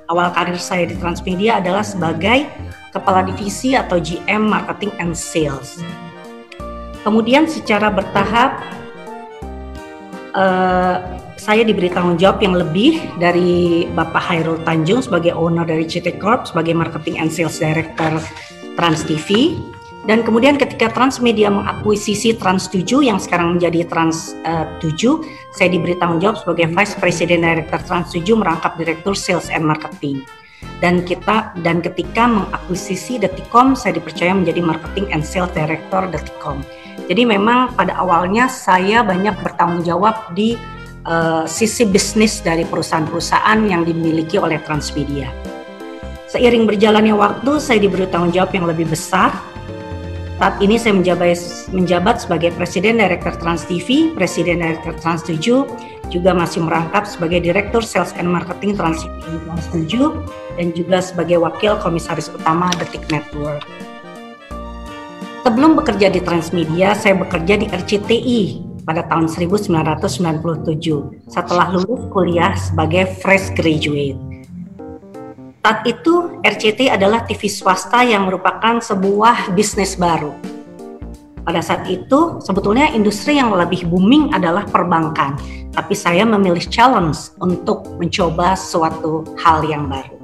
[0.08, 2.48] Awal karir saya di Transmedia adalah sebagai
[2.96, 5.84] kepala divisi atau GM Marketing and Sales.
[7.04, 8.64] Kemudian secara bertahap
[10.32, 11.04] uh,
[11.36, 16.48] saya diberi tanggung jawab yang lebih dari Bapak Hairul Tanjung sebagai owner dari CT Corp
[16.48, 18.24] sebagai marketing and sales director
[18.78, 19.58] Trans TV
[20.08, 24.96] Dan kemudian ketika Transmedia mengakuisisi Trans 7 yang sekarang menjadi Trans uh, 7,
[25.52, 30.24] saya diberi tanggung jawab sebagai Vice President Director Trans 7 merangkap Direktur Sales and Marketing.
[30.80, 36.64] Dan kita dan ketika mengakuisisi Deticom, saya dipercaya menjadi Marketing and Sales Director Deticom.
[37.12, 40.56] Jadi memang pada awalnya saya banyak bertanggung jawab di
[41.04, 45.57] uh, sisi bisnis dari perusahaan-perusahaan yang dimiliki oleh Transmedia.
[46.28, 49.32] Seiring berjalannya waktu, saya diberi tanggung jawab yang lebih besar
[50.38, 51.34] saat ini saya menjabat,
[51.74, 55.66] menjabat sebagai Presiden Direktur Trans TV, Presiden Direktur Trans 7,
[56.14, 60.14] juga masih merangkap sebagai Direktur Sales and Marketing Trans TV Trans 7,
[60.62, 63.66] dan juga sebagai Wakil Komisaris Utama Detik Network.
[65.42, 68.42] Sebelum bekerja di Transmedia, saya bekerja di RCTI
[68.86, 70.14] pada tahun 1997
[71.34, 74.37] setelah lulus kuliah sebagai fresh graduate.
[75.68, 80.32] Saat itu RCT adalah TV swasta yang merupakan sebuah bisnis baru.
[81.44, 85.36] Pada saat itu sebetulnya industri yang lebih booming adalah perbankan,
[85.76, 90.16] tapi saya memilih challenge untuk mencoba suatu hal yang baru.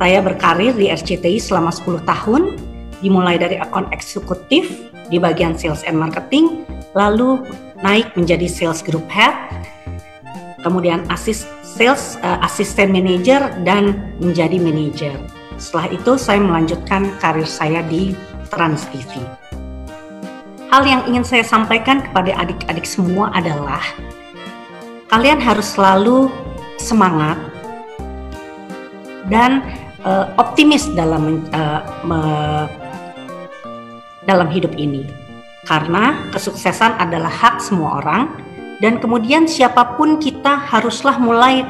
[0.00, 2.56] Saya berkarir di RCTI selama 10 tahun,
[3.04, 4.72] dimulai dari akun eksekutif
[5.12, 6.64] di bagian sales and marketing,
[6.96, 7.44] lalu
[7.84, 9.36] naik menjadi sales group head,
[10.64, 15.16] kemudian asis sales uh, assistant manager dan menjadi manager.
[15.60, 18.16] Setelah itu saya melanjutkan karir saya di
[18.48, 19.20] Trans TV.
[20.70, 23.82] Hal yang ingin saya sampaikan kepada adik-adik semua adalah
[25.10, 26.30] kalian harus selalu
[26.78, 27.36] semangat
[29.28, 29.60] dan
[30.06, 32.20] uh, optimis dalam uh, me,
[34.24, 35.04] dalam hidup ini.
[35.68, 38.49] Karena kesuksesan adalah hak semua orang
[38.80, 41.68] dan kemudian siapa pun kita haruslah mulai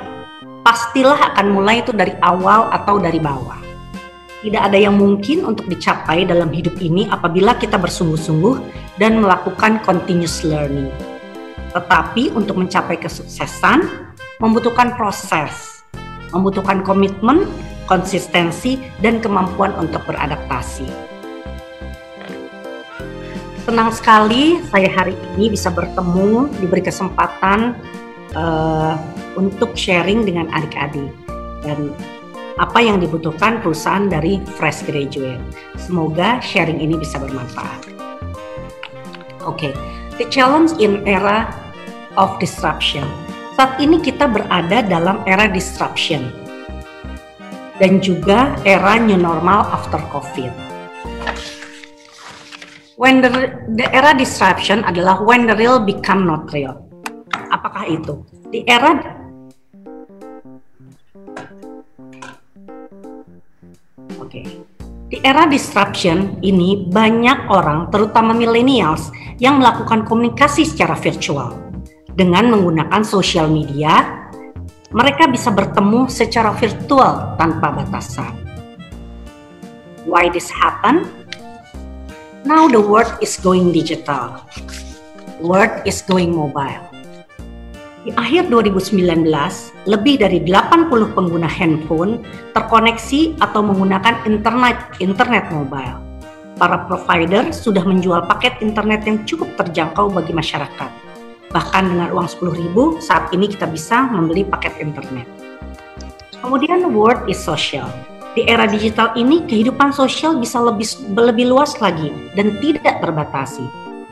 [0.63, 3.59] pastilah akan mulai itu dari awal atau dari bawah.
[4.41, 8.57] Tidak ada yang mungkin untuk dicapai dalam hidup ini apabila kita bersungguh-sungguh
[8.97, 10.89] dan melakukan continuous learning.
[11.77, 13.85] Tetapi untuk mencapai kesuksesan
[14.41, 15.85] membutuhkan proses,
[16.33, 17.45] membutuhkan komitmen,
[17.85, 20.89] konsistensi, dan kemampuan untuk beradaptasi.
[23.71, 27.79] Senang sekali saya hari ini bisa bertemu, diberi kesempatan
[28.35, 28.99] uh,
[29.39, 31.15] untuk sharing dengan adik-adik
[31.63, 31.95] dan
[32.59, 35.39] apa yang dibutuhkan perusahaan dari fresh graduate.
[35.79, 37.87] Semoga sharing ini bisa bermanfaat.
[39.47, 39.73] Oke, okay.
[40.19, 41.47] the challenge in era
[42.19, 43.07] of disruption.
[43.55, 46.27] Saat ini kita berada dalam era disruption
[47.79, 50.70] dan juga era new normal after COVID
[53.01, 53.33] When the,
[53.81, 56.85] the era disruption adalah when the real become not real.
[57.49, 58.29] Apakah itu?
[58.53, 58.93] Di era
[64.21, 64.45] Oke.
[64.45, 64.47] Okay.
[65.09, 69.09] Di era disruption ini banyak orang, terutama millennials,
[69.41, 71.57] yang melakukan komunikasi secara virtual.
[72.13, 74.29] Dengan menggunakan social media,
[74.93, 78.37] mereka bisa bertemu secara virtual tanpa batasan.
[80.05, 81.20] Why this happen?
[82.41, 84.41] Now the world is going digital.
[85.45, 86.89] World is going mobile.
[88.01, 89.29] Di akhir 2019,
[89.85, 92.25] lebih dari 80 pengguna handphone
[92.57, 96.01] terkoneksi atau menggunakan internet internet mobile.
[96.57, 100.91] Para provider sudah menjual paket internet yang cukup terjangkau bagi masyarakat.
[101.53, 105.29] Bahkan dengan uang 10.000, saat ini kita bisa membeli paket internet.
[106.41, 107.93] Kemudian world is social
[108.39, 110.87] di era digital ini kehidupan sosial bisa lebih
[111.19, 113.67] lebih luas lagi dan tidak terbatasi.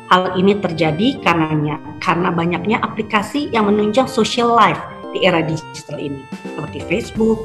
[0.08, 4.80] Hal ini terjadi karenanya karena banyaknya aplikasi yang menunjang social life
[5.12, 7.38] di era digital ini seperti Facebook,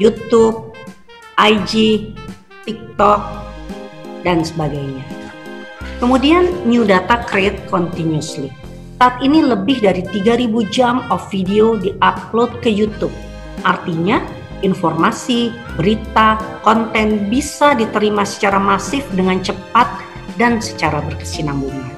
[0.00, 0.72] YouTube,
[1.36, 1.72] IG,
[2.64, 3.20] TikTok,
[4.26, 5.04] dan sebagainya.
[6.02, 8.50] Kemudian new data create continuously.
[8.98, 13.14] Saat ini lebih dari 3000 jam of video di-upload ke YouTube.
[13.62, 14.18] Artinya
[14.66, 16.34] informasi, berita,
[16.66, 19.86] konten bisa diterima secara masif dengan cepat
[20.34, 21.94] dan secara berkesinambungan.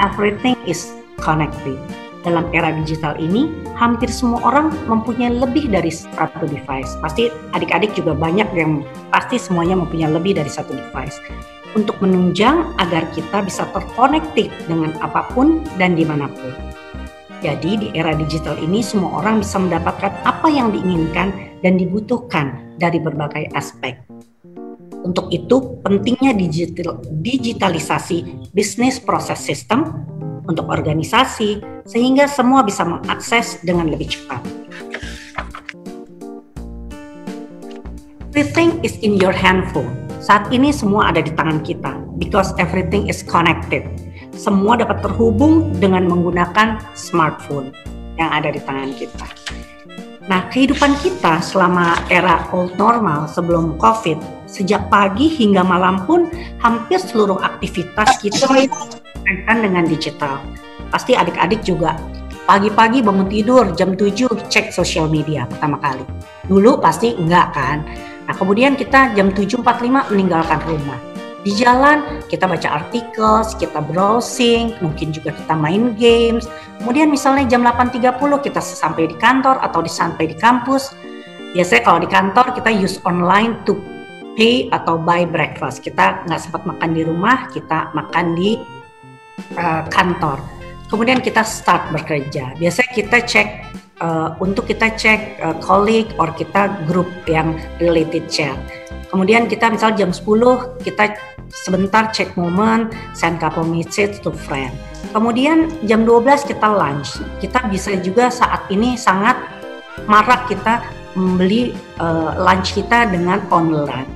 [0.00, 1.76] Everything is connected.
[2.24, 6.96] Dalam era digital ini, hampir semua orang mempunyai lebih dari satu device.
[7.00, 11.16] Pasti adik-adik juga banyak yang pasti semuanya mempunyai lebih dari satu device.
[11.76, 16.52] Untuk menunjang agar kita bisa terkonektif dengan apa pun dan di mana pun.
[17.40, 21.32] Jadi di era digital ini semua orang bisa mendapatkan apa yang diinginkan
[21.64, 24.00] dan dibutuhkan dari berbagai aspek.
[25.04, 30.08] Untuk itu pentingnya digital, digitalisasi bisnis proses sistem
[30.48, 34.40] untuk organisasi sehingga semua bisa mengakses dengan lebih cepat.
[38.32, 43.24] Everything is in your handphone Saat ini semua ada di tangan kita because everything is
[43.24, 43.88] connected.
[44.36, 47.72] Semua dapat terhubung dengan menggunakan smartphone
[48.20, 49.24] yang ada di tangan kita.
[50.30, 56.30] Nah, kehidupan kita selama era old normal sebelum COVID, sejak pagi hingga malam pun
[56.62, 60.38] hampir seluruh aktivitas kita berkaitan dengan digital.
[60.94, 61.98] Pasti adik-adik juga
[62.46, 66.06] pagi-pagi bangun tidur jam 7 cek sosial media pertama kali.
[66.46, 67.82] Dulu pasti enggak kan?
[68.30, 70.98] Nah, kemudian kita jam 7.45 meninggalkan rumah.
[71.40, 76.44] Di jalan kita baca artikel, kita browsing, mungkin juga kita main games.
[76.76, 80.92] Kemudian misalnya jam 8.30 kita sampai di kantor atau sampai di kampus.
[81.56, 83.80] Biasanya kalau di kantor kita use online to
[84.36, 85.80] pay atau buy breakfast.
[85.80, 88.60] Kita nggak sempat makan di rumah, kita makan di
[89.56, 90.44] uh, kantor.
[90.92, 92.52] Kemudian kita start bekerja.
[92.60, 93.48] Biasanya kita cek
[94.04, 98.58] uh, untuk kita cek uh, colleague or kita grup yang related chat.
[99.10, 100.22] Kemudian kita misal jam 10
[100.86, 101.18] kita
[101.50, 104.70] sebentar cek momen, send couple message to friend.
[105.10, 107.18] Kemudian jam 12 kita lunch.
[107.42, 109.34] Kita bisa juga saat ini sangat
[110.06, 110.86] marak kita
[111.18, 114.06] membeli uh, lunch kita dengan online.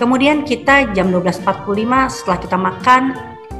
[0.00, 1.72] Kemudian kita jam 12.45
[2.12, 3.02] setelah kita makan,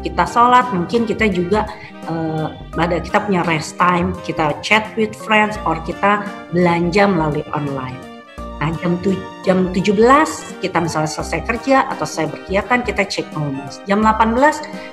[0.05, 1.65] kita sholat, mungkin kita juga
[2.09, 8.16] uh, kita punya rest time, kita chat with friends, or kita belanja melalui online.
[8.57, 9.13] Nah jam, tu,
[9.45, 13.85] jam 17 kita misalnya selesai kerja atau saya berkegiatan kita cek moments.
[13.85, 14.37] Jam 18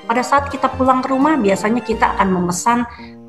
[0.08, 2.84] pada saat kita pulang ke rumah biasanya kita akan memesan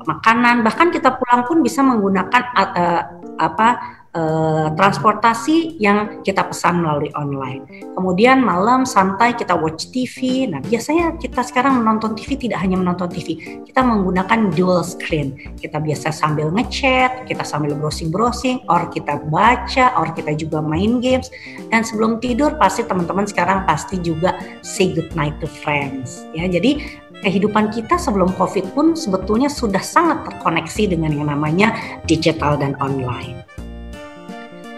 [0.05, 3.01] makanan bahkan kita pulang pun bisa menggunakan uh,
[3.41, 3.67] apa
[4.15, 7.67] uh, transportasi yang kita pesan melalui online.
[7.93, 10.47] Kemudian malam santai kita watch TV.
[10.49, 13.37] Nah, biasanya kita sekarang menonton TV tidak hanya menonton TV,
[13.67, 15.35] kita menggunakan dual screen.
[15.59, 21.27] Kita biasa sambil ngechat, kita sambil browsing-browsing, or kita baca, or kita juga main games.
[21.69, 26.23] Dan sebelum tidur pasti teman-teman sekarang pasti juga say good night to friends.
[26.31, 26.79] Ya, jadi
[27.25, 31.73] kehidupan kita sebelum COVID pun sebetulnya sudah sangat terkoneksi dengan yang namanya
[32.05, 33.41] digital dan online.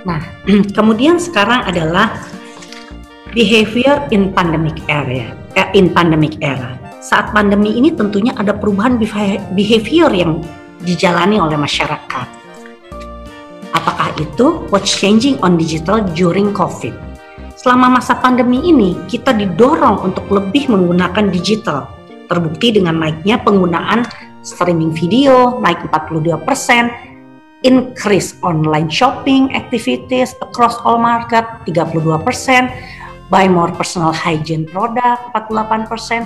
[0.08, 0.24] Nah,
[0.78, 2.16] kemudian sekarang adalah
[3.36, 6.80] behavior in pandemic area, eh, in pandemic era.
[7.04, 8.96] Saat pandemi ini tentunya ada perubahan
[9.54, 10.42] behavior yang
[10.82, 12.28] dijalani oleh masyarakat.
[13.76, 16.96] Apakah itu what's changing on digital during COVID?
[17.60, 21.92] Selama masa pandemi ini, kita didorong untuk lebih menggunakan digital.
[22.28, 24.08] Terbukti dengan naiknya penggunaan
[24.44, 26.92] streaming video naik 42 persen,
[27.68, 32.00] increase online shopping activities across all market 32%,
[33.28, 36.24] buy more personal hygiene product 48%.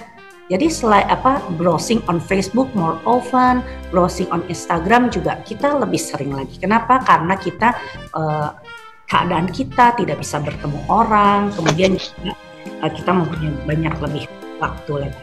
[0.52, 6.36] Jadi selain apa browsing on Facebook more often, browsing on Instagram juga kita lebih sering
[6.36, 6.60] lagi.
[6.60, 7.00] Kenapa?
[7.08, 7.72] Karena kita
[8.12, 8.52] uh,
[9.08, 12.36] keadaan kita tidak bisa bertemu orang, kemudian juga,
[12.84, 14.24] uh, kita mempunyai banyak lebih
[14.60, 15.22] waktu lagi.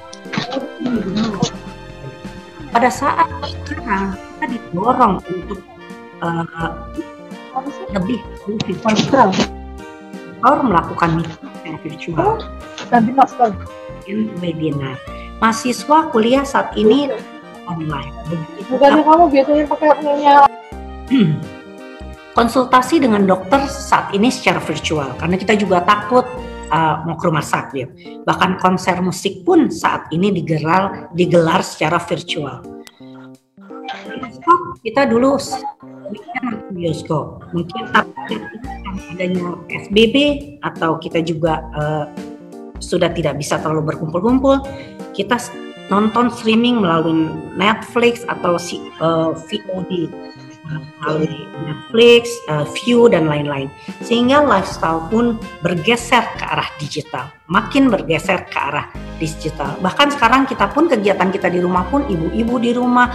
[2.72, 3.28] Pada saat
[3.68, 5.60] sekarang kita didorong untuk
[6.22, 6.72] uh,
[7.94, 8.18] lebih
[8.82, 9.30] virtual.
[10.38, 12.38] Atau melakukan meeting virtual.
[12.88, 13.50] Ganti masker
[14.06, 14.96] in webinar.
[15.42, 17.10] Mahasiswa kuliah saat ini
[17.66, 18.14] online.
[18.70, 20.34] Bukannya kamu biasanya pakai punya
[22.38, 26.22] konsultasi dengan dokter saat ini secara virtual karena kita juga takut
[26.70, 28.22] uh, mau ke rumah sakit.
[28.22, 32.62] Bahkan konser musik pun saat ini digelar digelar secara virtual.
[34.78, 35.34] Kita dulu
[36.08, 36.42] mungkin
[36.74, 37.82] bioskop mungkin
[39.14, 40.16] adanya SBB
[40.64, 42.06] atau kita juga uh,
[42.78, 44.62] sudah tidak bisa terlalu berkumpul-kumpul
[45.12, 45.38] kita
[45.88, 49.92] nonton streaming melalui Netflix atau uh, eh, VOD
[51.00, 53.72] melalui Netflix, uh, View dan lain-lain.
[54.04, 58.84] Sehingga lifestyle pun bergeser ke arah digital, makin bergeser ke arah
[59.16, 59.80] digital.
[59.80, 63.08] Bahkan sekarang kita pun kegiatan kita di rumah pun ibu-ibu di rumah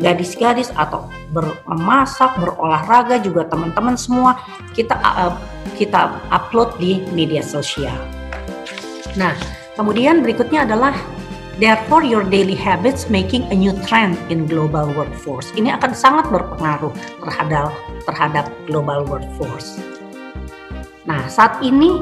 [0.00, 4.40] gadis-gadis atau bermasak, berolahraga juga teman-teman semua
[4.72, 5.36] kita uh,
[5.76, 7.96] kita upload di media sosial.
[9.14, 9.36] Nah,
[9.76, 10.96] kemudian berikutnya adalah
[11.60, 15.52] Therefore, your daily habits making a new trend in global workforce.
[15.52, 16.88] Ini akan sangat berpengaruh
[17.20, 17.76] terhadap
[18.08, 19.76] terhadap global workforce.
[21.04, 22.00] Nah, saat ini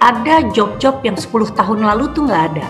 [0.00, 2.66] ada job-job yang 10 tahun lalu tuh nggak ada.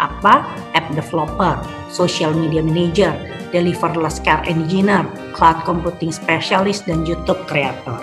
[0.00, 0.48] Apa?
[0.72, 1.60] App developer,
[1.92, 3.12] social media manager,
[3.52, 5.04] deliverless care engineer,
[5.36, 8.00] cloud computing specialist, dan YouTube creator.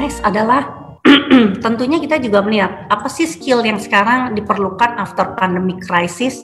[0.00, 0.96] Next adalah
[1.64, 6.42] tentunya kita juga melihat apa sih skill yang sekarang diperlukan after pandemic crisis.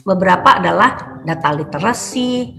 [0.00, 2.56] Beberapa adalah data literacy,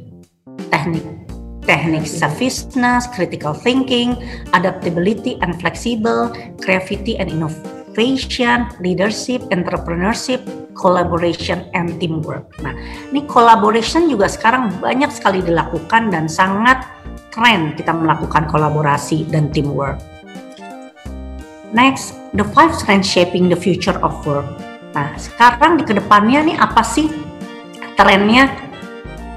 [0.70, 1.22] teknik
[1.66, 4.18] teknik savviness, critical thinking,
[4.54, 10.44] adaptability and flexible, creativity and innovation, leadership, entrepreneurship,
[10.76, 12.48] collaboration and teamwork.
[12.64, 12.74] Nah,
[13.12, 16.82] ini collaboration juga sekarang banyak sekali dilakukan dan sangat
[17.32, 20.00] keren kita melakukan kolaborasi dan teamwork.
[21.72, 24.48] Next, the five strengths shaping the future of work.
[24.92, 27.08] Nah, sekarang di ke depannya nih apa sih
[27.96, 28.52] trennya?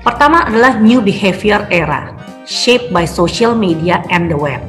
[0.03, 2.11] Pertama adalah new behavior era,
[2.45, 4.61] shaped by social media and the web.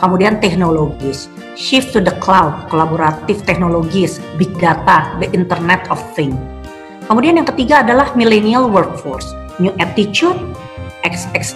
[0.00, 1.28] Kemudian teknologis,
[1.60, 6.40] shift to the cloud, kolaboratif teknologis, big data, the internet of things.
[7.04, 9.28] Kemudian yang ketiga adalah millennial workforce,
[9.60, 10.40] new attitude,
[11.04, 11.52] ex, ex,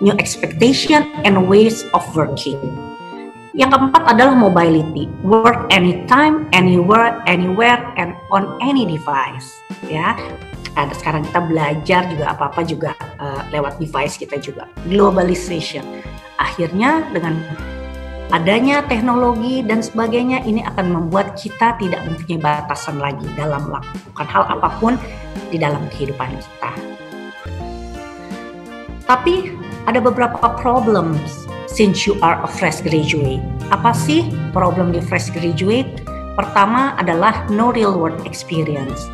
[0.00, 2.56] new expectation, and ways of working.
[3.52, 9.50] Yang keempat adalah mobility, work anytime, anywhere, anywhere, and on any device.
[9.90, 10.14] Ya,
[10.78, 14.70] ada sekarang kita belajar juga apa-apa juga uh, lewat device kita juga.
[14.86, 15.82] Globalization.
[16.38, 17.42] Akhirnya dengan
[18.28, 24.44] adanya teknologi dan sebagainya ini akan membuat kita tidak mempunyai batasan lagi dalam melakukan hal
[24.52, 25.00] apa pun
[25.48, 26.72] di dalam kehidupan kita.
[29.08, 29.56] Tapi
[29.88, 33.40] ada beberapa problems since you are a fresh graduate.
[33.72, 36.04] Apa sih problem di fresh graduate?
[36.36, 39.08] Pertama adalah no real world experience.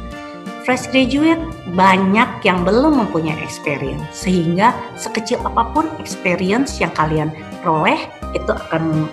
[0.66, 1.38] Fresh graduate
[1.78, 7.30] banyak yang belum mempunyai experience sehingga sekecil apa pun experience yang kalian
[7.62, 8.00] peroleh
[8.34, 9.08] itu akan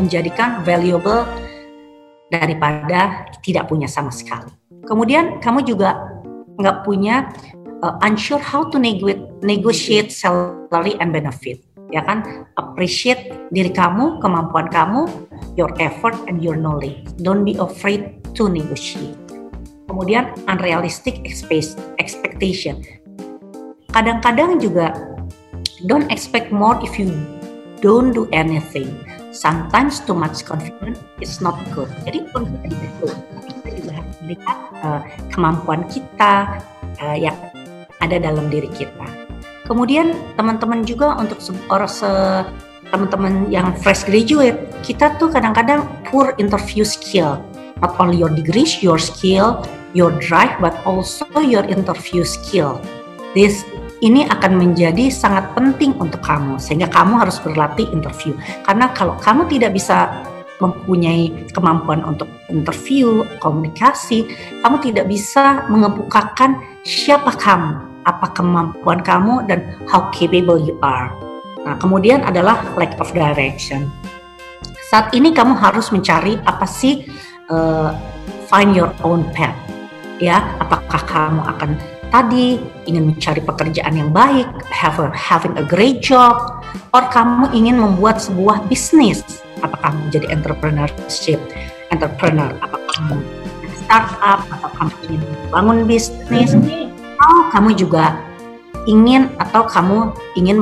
[0.00, 1.26] menjadikan valuable
[2.30, 4.50] daripada tidak punya sama sekali.
[4.86, 5.98] Kemudian kamu juga
[6.56, 7.28] nggak punya
[7.84, 8.78] uh, unsure how to
[9.42, 11.60] negotiate salary and benefit
[11.90, 12.46] ya kan?
[12.56, 15.10] Appreciate diri kamu kemampuan kamu
[15.58, 17.02] your effort and your knowledge.
[17.20, 19.18] Don't be afraid to negotiate.
[19.90, 21.18] Kemudian unrealistic
[21.98, 22.78] expectation.
[23.90, 24.94] Kadang-kadang juga
[25.90, 27.10] don't expect more if you
[27.84, 28.92] don't do anything
[29.32, 33.08] sometimes too much confidence is not good jadi confidence itu
[33.48, 35.02] kita juga harus melihat uh,
[35.32, 36.62] kemampuan kita
[37.00, 37.36] uh, yang
[38.00, 39.30] ada dalam diri kita
[39.70, 41.38] Kemudian teman-teman juga untuk
[41.70, 42.10] orang se
[42.90, 47.38] teman-teman yang fresh graduate, kita tuh kadang-kadang poor interview skill.
[47.78, 49.62] Not only your degrees, your skill,
[49.94, 52.82] your drive, but also your interview skill.
[53.30, 53.62] This
[54.00, 58.32] ini akan menjadi sangat penting untuk kamu sehingga kamu harus berlatih interview.
[58.64, 60.24] Karena kalau kamu tidak bisa
[60.60, 64.28] mempunyai kemampuan untuk interview, komunikasi,
[64.60, 71.12] kamu tidak bisa mengebukakan siapa kamu apa kemampuan kamu dan how capable you are.
[71.64, 73.92] Nah, kemudian adalah lack of direction.
[74.88, 77.04] Saat ini kamu harus mencari apa sih
[77.52, 77.92] uh,
[78.48, 79.56] find your own path.
[80.20, 81.70] Ya, apakah kamu akan
[82.10, 82.58] tadi
[82.90, 88.20] ingin mencari pekerjaan yang baik, have a, having a great job, or kamu ingin membuat
[88.20, 89.22] sebuah bisnis?
[89.64, 91.38] Apakah kamu menjadi entrepreneurship,
[91.94, 92.50] entrepreneur?
[92.60, 93.16] Apakah kamu
[93.86, 95.22] startup atau kamu ingin
[95.54, 96.52] bangun bisnis?
[97.20, 98.16] atau kamu juga
[98.88, 100.08] ingin atau kamu
[100.40, 100.56] ingin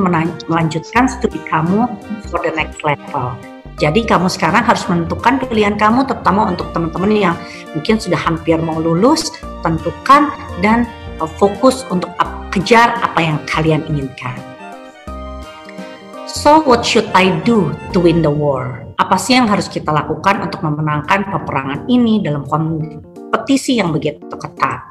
[0.51, 1.87] melanjutkan studi kamu
[2.27, 3.31] for the next level.
[3.79, 7.35] Jadi kamu sekarang harus menentukan pilihan kamu terutama untuk teman-teman yang
[7.71, 9.31] mungkin sudah hampir mau lulus,
[9.63, 10.83] tentukan dan
[11.27, 12.13] fokus untuk
[12.53, 14.37] kejar apa yang kalian inginkan.
[16.29, 18.85] So what should I do to win the war?
[19.01, 24.89] Apa sih yang harus kita lakukan untuk memenangkan peperangan ini dalam kompetisi yang begitu ketat?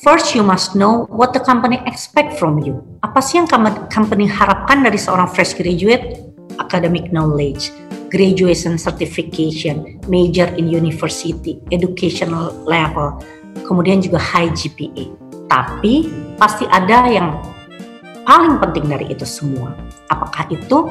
[0.00, 2.80] First, you must know what the company expect from you.
[3.04, 3.44] Apa sih yang
[3.92, 6.24] company harapkan dari seorang fresh graduate?
[6.56, 7.68] Academic knowledge,
[8.08, 13.20] graduation certification, major in university, educational level,
[13.70, 15.06] kemudian juga high GPA.
[15.46, 17.38] Tapi pasti ada yang
[18.26, 19.78] paling penting dari itu semua.
[20.10, 20.90] Apakah itu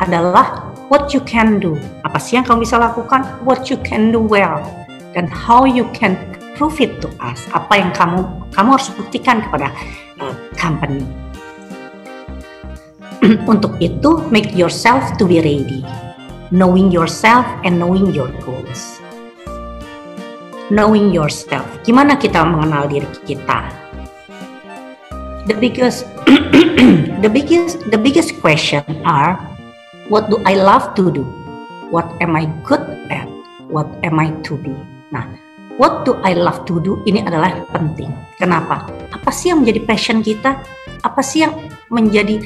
[0.00, 1.76] adalah what you can do?
[2.08, 3.28] Apa sih yang kamu bisa lakukan?
[3.44, 4.64] What you can do well
[5.12, 6.16] dan how you can
[6.58, 9.70] prove it to us apa yang kamu kamu harus buktikan kepada
[10.18, 11.06] uh, company
[13.52, 15.86] untuk itu make yourself to be ready
[16.50, 18.98] knowing yourself and knowing your goals
[20.68, 23.68] knowing yourself gimana kita mengenal diri kita
[25.48, 26.04] the biggest
[27.24, 29.36] the biggest the biggest question are
[30.12, 31.24] what do I love to do
[31.88, 33.28] what am I good at
[33.72, 34.76] what am I to be
[35.08, 35.24] nah
[35.78, 38.10] what do I love to do ini adalah penting.
[38.36, 38.84] Kenapa?
[39.14, 40.58] Apa sih yang menjadi passion kita?
[41.06, 41.54] Apa sih yang
[41.88, 42.42] menjadi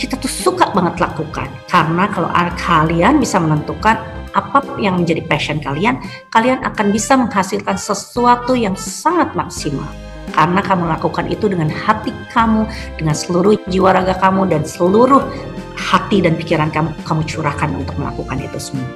[0.00, 1.52] kita tuh suka banget lakukan?
[1.68, 4.00] Karena kalau kalian bisa menentukan
[4.32, 6.00] apa yang menjadi passion kalian,
[6.32, 9.86] kalian akan bisa menghasilkan sesuatu yang sangat maksimal.
[10.30, 12.62] karena kamu lakukan itu dengan hati kamu,
[12.94, 15.26] dengan seluruh jiwa raga kamu dan seluruh
[15.74, 18.86] hati dan pikiran kamu kamu curahkan untuk melakukan itu semua.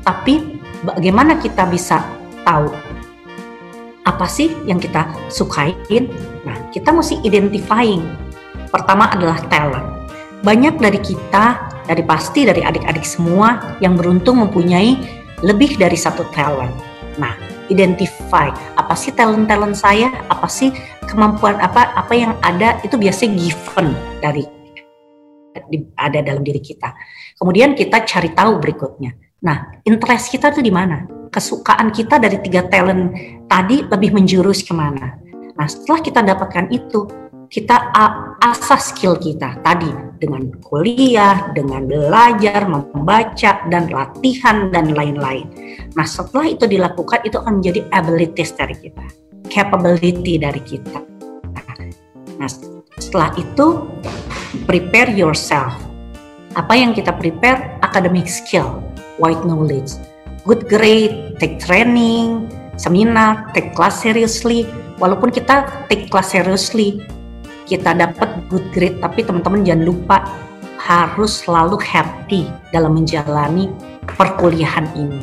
[0.00, 2.00] Tapi bagaimana kita bisa
[2.40, 2.72] tahu
[4.08, 6.08] apa sih yang kita sukain?
[6.48, 8.08] Nah, kita mesti identifying.
[8.72, 9.97] Pertama adalah talent.
[10.38, 14.94] Banyak dari kita, dari pasti dari adik-adik semua yang beruntung mempunyai
[15.42, 16.70] lebih dari satu talent.
[17.18, 17.34] Nah,
[17.66, 20.70] identify apa sih talent-talent saya, apa sih
[21.10, 23.88] kemampuan apa apa yang ada itu biasanya given
[24.22, 24.46] dari
[25.98, 26.94] ada dalam diri kita.
[27.34, 29.10] Kemudian kita cari tahu berikutnya.
[29.42, 31.02] Nah, interest kita tuh di mana?
[31.34, 33.10] Kesukaan kita dari tiga talent
[33.50, 35.18] tadi lebih menjurus ke mana?
[35.58, 37.10] Nah, setelah kita dapatkan itu,
[37.48, 37.76] kita
[38.44, 39.88] asas skill kita tadi
[40.20, 45.48] dengan kuliah, dengan belajar, membaca, dan latihan, dan lain-lain.
[45.96, 49.06] Nah, setelah itu dilakukan, itu akan menjadi abilities dari kita,
[49.48, 51.00] capability dari kita.
[52.36, 52.50] Nah,
[53.00, 53.88] setelah itu,
[54.68, 55.72] prepare yourself.
[56.52, 57.80] Apa yang kita prepare?
[57.80, 58.82] Academic skill,
[59.16, 59.96] white knowledge,
[60.44, 64.68] good grade, take training, seminar, take class seriously.
[64.98, 66.98] Walaupun kita take class seriously,
[67.68, 70.18] kita dapat good grade tapi teman-teman jangan lupa
[70.80, 73.68] harus selalu happy dalam menjalani
[74.16, 75.20] perkuliahan ini.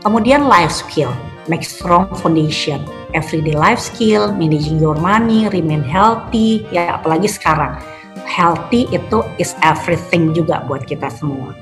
[0.00, 1.12] Kemudian life skill,
[1.50, 2.80] make strong foundation,
[3.12, 7.76] everyday life skill, managing your money, remain healthy, ya apalagi sekarang.
[8.24, 11.52] Healthy itu is everything juga buat kita semua.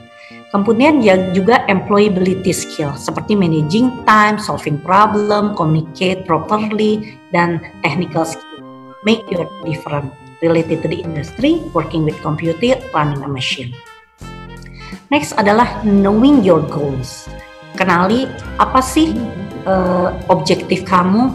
[0.49, 1.01] Kemudian
[1.36, 8.47] juga employability skill seperti managing time, solving problem, communicate properly, dan technical skill
[9.09, 10.12] make your different
[10.44, 13.72] related to the industry, working with computer, running a machine.
[15.09, 17.32] Next adalah knowing your goals.
[17.72, 18.28] Kenali
[18.61, 19.16] apa sih
[19.64, 21.32] uh, objektif kamu.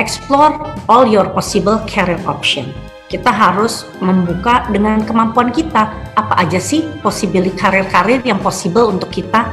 [0.00, 0.56] Explore
[0.88, 2.72] all your possible career option.
[3.12, 9.46] Kita harus membuka dengan kemampuan kita apa aja sih possibility karir-karir yang possible untuk kita.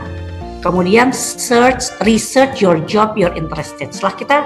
[0.63, 3.91] Kemudian search, research your job you're interested.
[3.91, 4.37] Setelah kita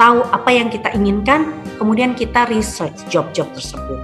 [0.00, 4.00] tahu apa yang kita inginkan, kemudian kita research job-job tersebut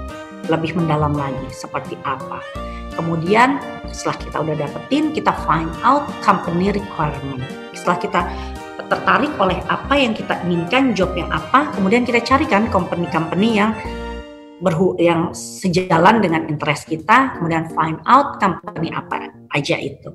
[0.52, 2.44] lebih mendalam lagi seperti apa.
[2.92, 3.56] Kemudian
[3.88, 7.40] setelah kita udah dapetin, kita find out company requirement.
[7.72, 8.20] Setelah kita
[8.92, 13.72] tertarik oleh apa yang kita inginkan, job yang apa, kemudian kita carikan company-company yang
[14.60, 20.12] berhu yang sejalan dengan interest kita, kemudian find out company apa aja itu.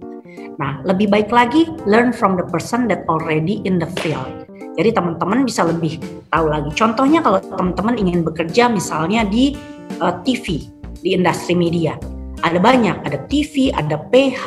[0.61, 4.50] Nah, lebih baik lagi learn from the person that already in the field.
[4.81, 6.01] Jadi teman-teman bisa lebih
[6.33, 6.73] tahu lagi.
[6.73, 9.53] Contohnya kalau teman-teman ingin bekerja misalnya di
[10.01, 10.65] uh, eh, TV,
[11.05, 12.01] di industri media.
[12.41, 14.43] Ada banyak, ada TV, ada PH,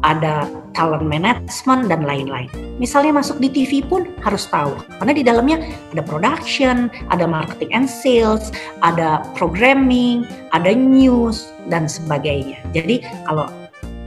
[0.00, 2.48] ada talent management dan lain-lain.
[2.80, 5.60] Misalnya masuk di TV pun harus tahu karena di dalamnya
[5.92, 8.48] ada production, ada marketing and sales,
[8.80, 10.24] ada programming,
[10.56, 12.56] ada news dan sebagainya.
[12.72, 13.44] Jadi kalau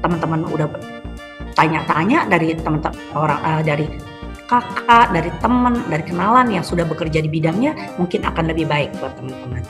[0.02, 0.66] teman-teman udah
[1.54, 3.86] tanya-tanya dari teman-teman orang uh, dari
[4.52, 9.16] kakak, dari teman, dari kenalan yang sudah bekerja di bidangnya mungkin akan lebih baik buat
[9.16, 9.64] teman-teman.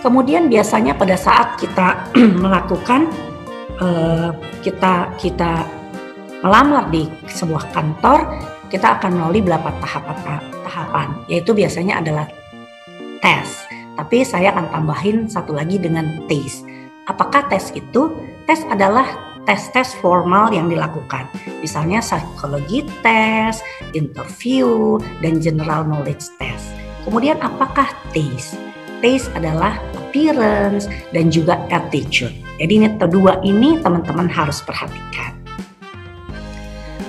[0.00, 2.08] Kemudian biasanya pada saat kita
[2.44, 3.12] melakukan
[3.80, 4.32] uh,
[4.64, 5.68] kita kita
[6.40, 8.24] melamar di sebuah kantor,
[8.72, 12.28] kita akan melalui beberapa tahapan tahapan, yaitu biasanya adalah
[13.20, 13.64] tes.
[13.94, 16.64] Tapi saya akan tambahin satu lagi dengan tes.
[17.08, 18.12] Apakah tes itu?
[18.44, 21.28] Tes adalah tes-tes formal yang dilakukan.
[21.60, 23.60] Misalnya psikologi tes,
[23.92, 26.72] interview, dan general knowledge test.
[27.04, 28.56] Kemudian apakah taste?
[29.04, 32.32] Taste adalah appearance dan juga attitude.
[32.56, 35.36] Jadi ini kedua ini teman-teman harus perhatikan.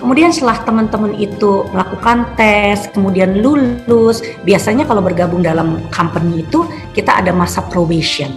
[0.03, 6.61] Kemudian setelah teman-teman itu melakukan tes, kemudian lulus, biasanya kalau bergabung dalam company itu
[6.93, 8.29] kita ada masa probation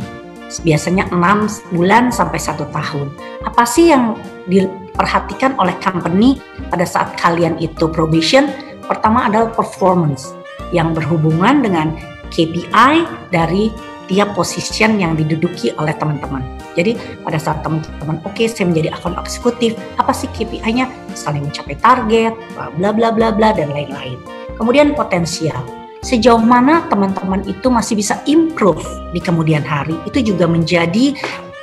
[0.64, 3.12] biasanya 6 bulan sampai satu tahun.
[3.44, 4.16] Apa sih yang
[4.48, 6.40] diperhatikan oleh company
[6.72, 8.48] pada saat kalian itu probation?
[8.88, 10.32] Pertama adalah performance
[10.72, 11.92] yang berhubungan dengan
[12.32, 13.68] KPI dari
[14.08, 16.40] tiap position yang diduduki oleh teman-teman.
[16.72, 20.88] Jadi pada saat teman-teman oke okay, saya menjadi akun eksekutif, apa sih KPI-nya?
[21.12, 24.16] Misalnya mencapai target, bla bla bla bla dan lain-lain.
[24.56, 31.14] Kemudian potensial sejauh mana teman-teman itu masih bisa improve di kemudian hari itu juga menjadi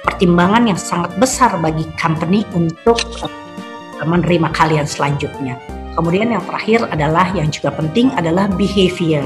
[0.03, 5.57] pertimbangan yang sangat besar bagi company untuk eh, menerima kalian selanjutnya.
[5.95, 9.23] Kemudian yang terakhir adalah yang juga penting adalah behavior.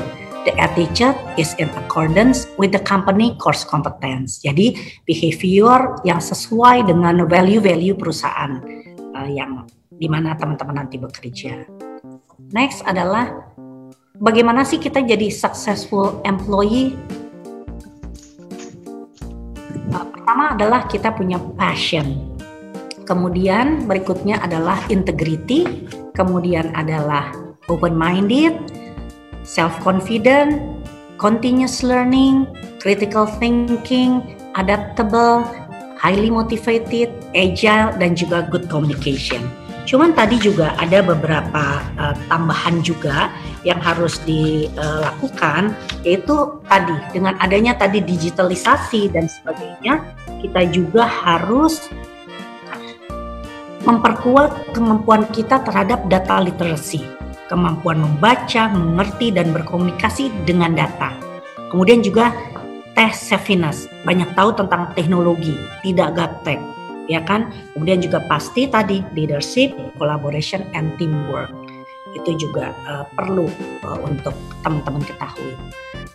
[0.48, 4.40] The attitude is in accordance with the company course competence.
[4.40, 8.62] Jadi behavior yang sesuai dengan value-value perusahaan
[9.18, 11.68] uh, yang di mana teman-teman nanti bekerja.
[12.56, 13.52] Next adalah
[14.20, 16.94] bagaimana sih kita jadi successful employee?
[19.90, 22.38] Nah, pertama adalah kita punya passion.
[23.08, 27.34] Kemudian berikutnya adalah integrity, kemudian adalah
[27.72, 28.54] open minded,
[29.42, 30.62] self confident,
[31.18, 32.46] continuous learning,
[32.78, 34.22] critical thinking,
[34.54, 35.42] adaptable,
[35.98, 39.42] highly motivated, agile dan juga good communication.
[39.90, 43.34] Cuman tadi juga ada beberapa uh, tambahan juga
[43.66, 45.74] yang harus dilakukan
[46.06, 50.06] yaitu tadi dengan adanya tadi digitalisasi dan sebagainya
[50.46, 51.90] kita juga harus
[53.82, 57.02] memperkuat kemampuan kita terhadap data literacy,
[57.50, 61.18] kemampuan membaca, mengerti dan berkomunikasi dengan data.
[61.74, 62.30] Kemudian juga
[62.94, 66.62] tes savviness, banyak tahu tentang teknologi, tidak gaptek
[67.10, 67.50] ya kan?
[67.74, 71.52] Kemudian juga pasti tadi leadership, collaboration, and teamwork
[72.18, 73.46] itu juga uh, perlu
[73.86, 74.34] uh, untuk
[74.66, 75.54] teman-teman ketahui.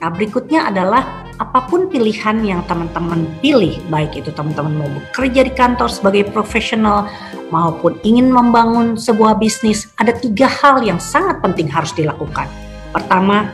[0.03, 5.53] Nah berikutnya adalah apa pun pilihan yang teman-teman pilih, baik itu teman-teman mau bekerja di
[5.55, 7.07] kantor sebagai profesional
[7.55, 12.51] maupun ingin membangun sebuah bisnis, ada tiga hal yang sangat penting harus dilakukan.
[12.91, 13.51] Pertama,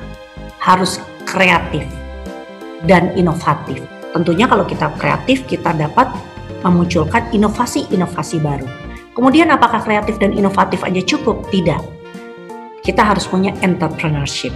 [0.61, 1.85] harus kreatif
[2.89, 3.85] dan inovatif.
[4.11, 6.11] Tentunya kalau kita kreatif, kita dapat
[6.63, 8.69] memunculkan inovasi-inovasi baru.
[9.13, 11.45] Kemudian apakah kreatif dan inovatif aja cukup?
[11.51, 11.83] Tidak.
[12.81, 14.55] Kita harus punya entrepreneurship,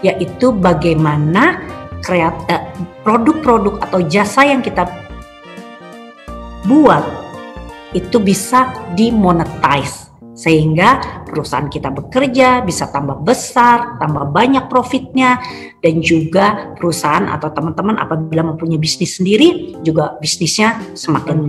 [0.00, 1.60] yaitu bagaimana
[2.08, 2.64] eh,
[3.04, 4.88] produk-produk atau jasa yang kita
[6.64, 7.04] buat
[7.94, 10.05] itu bisa dimonetize
[10.36, 15.40] sehingga perusahaan kita bekerja bisa tambah besar, tambah banyak profitnya
[15.80, 21.48] dan juga perusahaan atau teman-teman apabila mempunyai bisnis sendiri juga bisnisnya semakin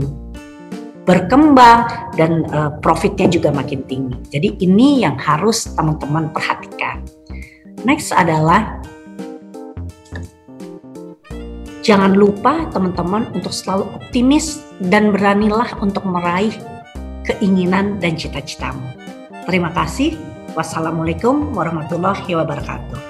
[1.03, 4.15] berkembang dan uh, profitnya juga makin tinggi.
[4.31, 7.03] Jadi ini yang harus teman-teman perhatikan.
[7.83, 8.79] Next adalah
[11.83, 16.76] jangan lupa teman-teman untuk selalu optimis dan beranilah untuk meraih
[17.27, 18.95] keinginan dan cita-citamu.
[19.43, 20.15] Terima kasih.
[20.55, 23.06] Wassalamualaikum warahmatullahi wabarakatuh.